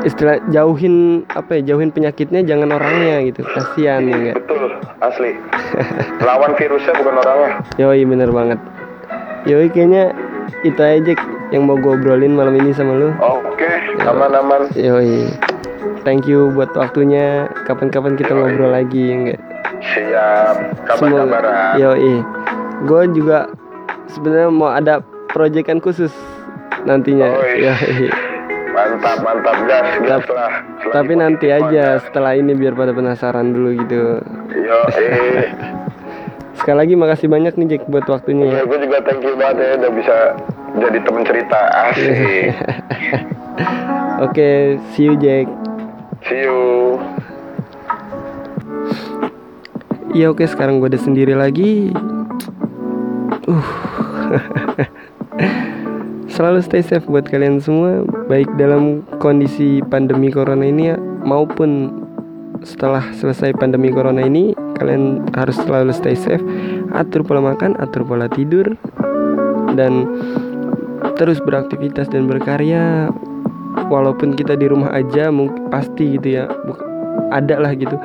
Istilah 0.01 0.37
jauhin 0.47 1.25
apa 1.27 1.57
ya? 1.57 1.73
Jauhin 1.73 1.89
penyakitnya 1.89 2.41
jangan 2.41 2.69
orangnya 2.71 3.21
gitu. 3.23 3.41
Kasihan 3.43 4.01
ya 4.03 4.13
enggak? 4.15 4.35
betul 4.39 4.61
asli 4.97 5.31
lawan 6.19 6.55
virusnya 6.55 6.93
bukan 6.95 7.15
orangnya 7.19 7.51
Yoi 7.77 8.01
bener 8.03 8.29
banget. 8.29 8.59
Yoi 9.45 9.69
kayaknya 9.69 10.13
itu 10.61 10.77
aja 10.77 11.13
yang 11.49 11.63
mau 11.63 11.77
gue 11.77 11.93
obrolin 11.93 12.33
malam 12.33 12.55
ini 12.55 12.73
sama 12.73 12.93
lu. 12.93 13.09
oke 13.15 13.54
aman-aman 14.07 14.61
Yoi. 14.73 15.25
Thank 16.01 16.25
you 16.25 16.49
buat 16.51 16.69
waktunya. 16.71 17.49
Kapan-kapan 17.63 18.13
kita 18.13 18.31
Yoi. 18.31 18.39
ngobrol 18.39 18.71
lagi 18.71 19.01
ya 19.03 19.15
enggak? 19.15 19.41
siap 19.85 20.55
kabar-kabaran 20.87 21.77
Yoi. 21.77 22.15
Gue 22.83 23.01
juga 23.11 23.49
sebenarnya 24.07 24.49
mau 24.49 24.69
ada 24.69 25.01
proyekan 25.29 25.77
khusus 25.77 26.13
nantinya. 26.83 27.29
Oi. 27.35 27.63
Yoi. 27.63 28.07
mantap 28.67 29.23
mantap 29.23 29.55
gas 29.63 29.87
gas 30.03 30.19
Tap- 30.19 30.35
lah 30.35 30.51
Tapi 30.91 31.15
nanti 31.15 31.47
aja 31.47 31.95
setelah 31.97 32.35
ini 32.35 32.51
biar 32.51 32.75
pada 32.75 32.91
penasaran 32.91 33.49
dulu 33.49 33.71
gitu. 33.79 34.19
yo 34.51 34.79
eh 34.93 35.47
Sekali 36.59 36.77
lagi 36.77 36.93
makasih 36.93 37.27
banyak 37.27 37.55
nih 37.55 37.67
Jack 37.69 37.83
buat 37.87 38.03
waktunya 38.05 38.47
ya. 38.47 38.55
ya, 38.59 38.63
gue 38.65 38.79
juga 38.81 38.97
thank 39.03 39.23
you 39.23 39.35
banget 39.35 39.59
ya 39.59 39.69
udah 39.77 39.91
bisa 39.91 40.15
jadi 40.77 40.97
temen 40.99 41.23
cerita 41.23 41.59
asik 41.85 42.11
Oke, 44.25 44.79
see 44.91 45.07
you 45.07 45.15
Jack. 45.19 45.47
see 46.25 46.43
you 46.43 46.99
Iya 50.15 50.31
oke 50.31 50.47
sekarang 50.47 50.79
gue 50.79 50.87
udah 50.87 51.03
sendiri 51.03 51.35
lagi. 51.35 51.91
Uh. 53.51 53.67
Selalu 56.35 56.63
stay 56.63 56.83
safe 56.83 57.03
buat 57.03 57.27
kalian 57.27 57.59
semua, 57.59 58.07
baik 58.31 58.47
dalam 58.55 59.03
kondisi 59.19 59.83
pandemi 59.91 60.31
corona 60.31 60.63
ini 60.63 60.95
ya 60.95 60.97
maupun 61.27 61.91
setelah 62.63 63.03
selesai 63.11 63.51
pandemi 63.59 63.91
corona 63.91 64.23
ini 64.23 64.55
kalian 64.79 65.27
harus 65.35 65.59
selalu 65.59 65.91
stay 65.91 66.15
safe 66.15 66.43
atur 66.95 67.27
pola 67.27 67.51
makan 67.51 67.75
atur 67.83 68.07
pola 68.07 68.31
tidur 68.31 68.79
dan 69.75 70.07
terus 71.19 71.43
beraktivitas 71.43 72.07
dan 72.07 72.25
berkarya 72.31 73.11
walaupun 73.89 74.33
kita 74.33 74.57
di 74.57 74.65
rumah 74.69 74.91
aja 74.93 75.29
mungkin 75.29 75.69
pasti 75.69 76.17
gitu 76.17 76.41
ya 76.41 76.43
ada 77.31 77.61
lah 77.61 77.71
gitu 77.73 77.97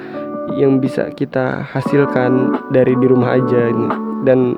yang 0.56 0.82
bisa 0.82 1.10
kita 1.14 1.62
hasilkan 1.70 2.58
dari 2.74 2.94
di 2.98 3.06
rumah 3.06 3.38
aja 3.38 3.70
ini. 3.70 3.86
Dan 4.26 4.54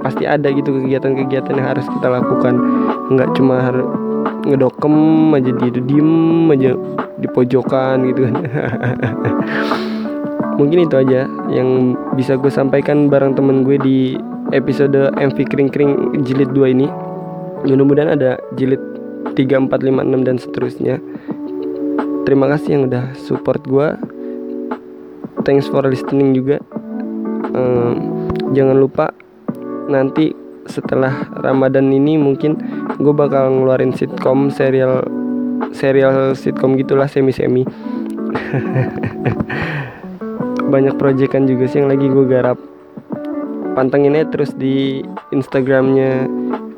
pasti 0.00 0.24
ada 0.24 0.48
gitu 0.48 0.80
kegiatan-kegiatan 0.80 1.56
yang 1.56 1.68
harus 1.76 1.86
kita 1.88 2.08
lakukan. 2.08 2.54
Nggak 3.12 3.30
cuma 3.36 3.56
harus 3.60 3.86
ngedokem 4.44 4.96
aja 5.36 5.52
di 5.52 5.80
diem 5.84 6.48
aja 6.52 6.72
di 7.20 7.26
pojokan 7.28 8.08
gitu 8.12 8.28
kan. 8.28 8.34
Mungkin 10.60 10.84
itu 10.84 10.96
aja 11.00 11.24
yang 11.48 11.96
bisa 12.20 12.36
gue 12.36 12.52
sampaikan 12.52 13.08
bareng 13.08 13.32
temen 13.32 13.64
gue 13.64 13.80
di 13.80 13.98
episode 14.52 15.08
MV 15.16 15.38
Kring 15.48 15.68
jilid 16.20 16.52
2 16.52 16.74
ini. 16.76 16.88
Mudah-mudahan 17.64 18.16
ada 18.16 18.40
jilid 18.56 18.80
3, 19.32 19.36
4, 19.36 19.68
5, 19.70 20.06
6 20.06 20.26
dan 20.26 20.36
seterusnya. 20.36 20.96
Terima 22.24 22.46
kasih 22.52 22.78
yang 22.78 22.82
udah 22.86 23.16
support 23.16 23.64
gue 23.64 23.96
thanks 25.44 25.66
for 25.68 25.84
listening 25.88 26.36
juga. 26.36 26.60
Um, 27.50 28.28
jangan 28.54 28.76
lupa 28.78 29.10
nanti 29.90 30.30
setelah 30.68 31.26
Ramadan 31.42 31.90
ini 31.90 32.14
mungkin 32.14 32.54
gue 33.00 33.10
bakal 33.10 33.50
ngeluarin 33.50 33.90
sitcom 33.90 34.52
serial 34.54 35.02
serial 35.74 36.38
sitcom 36.38 36.78
gitulah 36.78 37.10
semi 37.10 37.34
semi 37.34 37.66
banyak 40.72 40.94
proyekan 40.94 41.50
juga 41.50 41.66
sih 41.66 41.82
yang 41.82 41.90
lagi 41.90 42.06
gue 42.06 42.24
garap. 42.30 42.58
Pantenginnya 43.74 44.26
terus 44.30 44.54
di 44.54 45.02
Instagramnya 45.34 46.26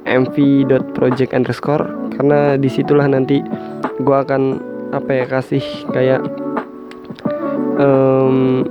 mv.project 0.06 1.30
underscore 1.32 1.86
karena 2.18 2.58
di 2.58 2.68
situlah 2.68 3.06
nanti 3.06 3.42
gue 4.02 4.16
akan 4.16 4.58
apa 4.92 5.10
ya 5.10 5.24
kasih 5.24 5.64
kayak 5.94 6.20
um, 7.80 8.66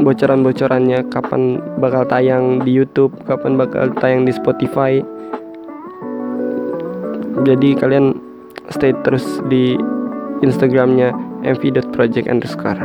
bocoran-bocorannya 0.00 1.04
kapan 1.12 1.60
bakal 1.76 2.06
tayang 2.08 2.64
di 2.64 2.72
YouTube, 2.72 3.12
kapan 3.28 3.60
bakal 3.60 3.92
tayang 4.00 4.24
di 4.24 4.32
Spotify. 4.32 5.02
Jadi 7.44 7.76
kalian 7.76 8.16
stay 8.72 8.92
terus 9.04 9.24
di 9.48 9.76
Instagramnya 10.40 11.12
mv.project 11.44 12.26
underscore. 12.28 12.80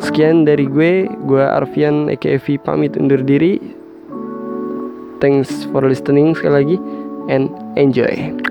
Sekian 0.00 0.42
dari 0.42 0.66
gue, 0.66 1.06
gue 1.06 1.44
Arfian 1.44 2.10
aka 2.10 2.36
pamit 2.60 2.98
undur 2.98 3.22
diri. 3.22 3.83
Thanks 5.22 5.66
for 5.70 5.82
listening 5.86 6.34
sekali 6.34 6.54
lagi 6.54 6.76
and 7.30 7.48
enjoy. 7.78 8.43